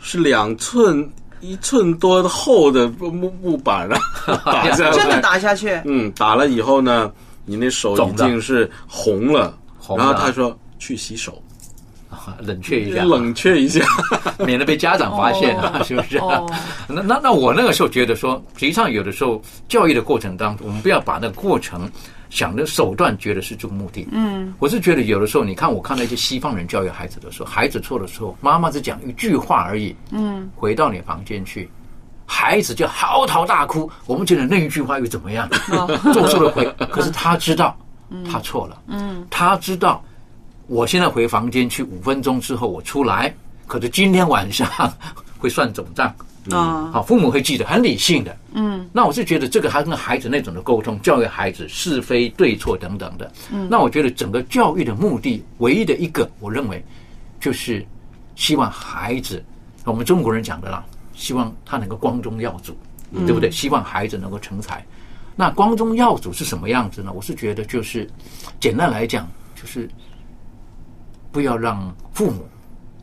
[0.00, 1.06] 是两寸
[1.40, 3.98] 一寸多厚的木木板啊，
[4.46, 7.12] 打下去真的打下去，嗯，打了以后呢，
[7.44, 9.56] 你那手已经是红了，
[9.96, 11.42] 然后他说去洗手，
[12.40, 13.84] 冷却一下，冷却一下。
[14.44, 16.18] 免得被家长发现啊，哦是不是？
[16.18, 16.50] 哦
[16.88, 21.90] 那那那我那个时候觉得说，实际上有的时候教育的过程当中，我们不要把那个过程
[22.30, 24.06] 想的手段觉得是这个目的。
[24.10, 31.68] 嗯，我是觉得有的时候，你看我看到一些西方人教育孩子的时候，孩子错的时候，妈妈只讲一句话而已，嗯，回到你房间去。
[32.26, 35.48] 孩子就嚎啕大哭，我们觉得那一句话又怎么样？
[36.12, 37.76] 做错了回， 可是他知道
[38.30, 40.02] 他错了，嗯，他知道
[40.66, 43.34] 我现在回房间去五分钟之后我出来，
[43.66, 44.68] 可是今天晚上
[45.38, 46.14] 会算总账。
[46.50, 48.36] 啊，好，父母会记得，很理性的。
[48.52, 53.32] 嗯，那我是觉得这个还跟孩子那种的沟通，教育孩子是非对错等等的。
[53.50, 56.84] 嗯，那我觉得整个教育的目的，唯一的一个，我认为
[57.40, 57.82] 就是
[58.36, 59.42] 希望孩子，
[59.84, 62.76] 我们中国人讲的啦，希望他能够光宗耀祖，
[63.26, 63.50] 对不对？
[63.50, 64.84] 希望孩子能够成才。
[65.36, 67.12] 那光宗耀祖是什么样子呢？
[67.12, 68.08] 我是觉得就是
[68.60, 69.88] 简单来讲，就是
[71.32, 72.46] 不要让父母、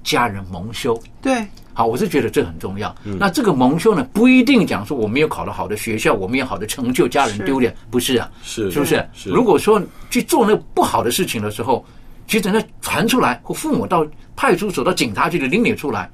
[0.04, 0.98] 家人蒙羞。
[1.22, 2.96] 对，好，我是觉得这很重要。
[3.04, 9.06] 那这个蒙羞呢，不一定讲说我没有考到好的学校，我没有好的成就，家人丢脸，不是啊，是是不是？
[9.26, 11.86] 如果说去做那个不好的事情的时候，
[12.28, 14.08] 其实那传出来，或父母到
[14.38, 16.10] 派出所、到警察局里拎你出来，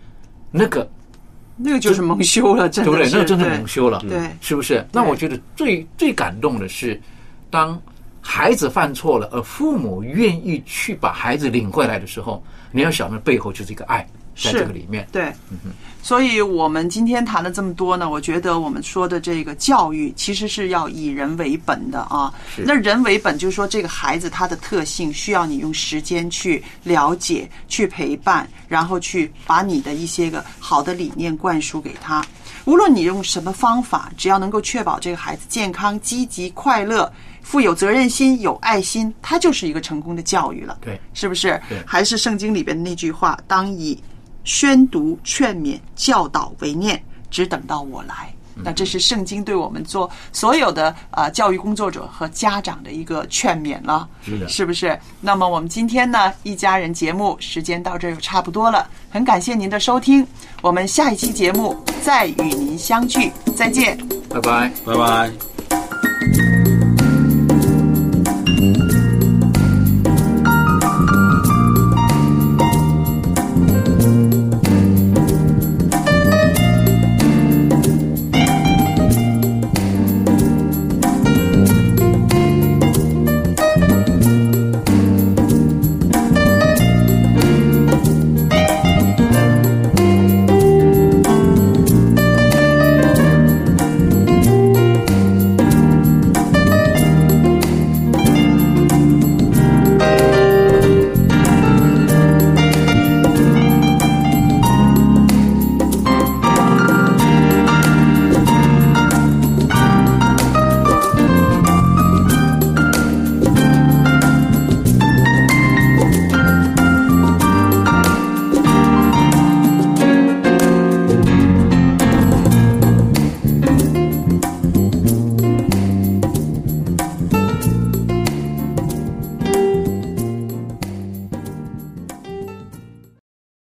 [0.49, 0.89] 那个
[1.57, 3.09] 那个就是蒙羞了，真对不对？
[3.11, 4.85] 那个真的蒙羞了，对是不是？
[4.91, 7.01] 那我觉得最最感动的是，
[7.49, 7.81] 当
[8.21, 15.07] 孩子犯错了，而父母愿意去把孩子领回来的时候，你要想，那背后就是一个爱，在这个里面。
[15.11, 15.33] 对，
[16.07, 22.33] 所以我们今天谈了这么多呢，我觉得我们说的这个教育其实是要以人为本的啊。
[22.55, 32.25] 那人为本就是说，这个孩子他的特性需要你用时间去了解、去陪伴，然后去把你的一些个好的理念灌输给他。
[32.63, 40.77] 无论你用什么方法，只要能够确保这个孩子健康、积极、快乐、富有责任心、有爱心，他就是一个成功的教育了。
[40.79, 41.77] 对，是不是对？
[41.85, 44.01] 还是圣经里边的那句话：“当以
[44.47, 54.99] 宣读、劝勉、教导为念，只等到我来。”那这是圣经对我们做所有的呃教育工作者和家长的一个劝勉了，是的是不是？
[55.21, 60.25] 那么我们今天呢，一家人节目时间到这儿就差不多了，很感谢您的收听，
[60.63, 63.95] 我们下一期节目再与您相聚，再见。
[64.27, 64.71] 拜拜。
[64.83, 66.56] 拜拜。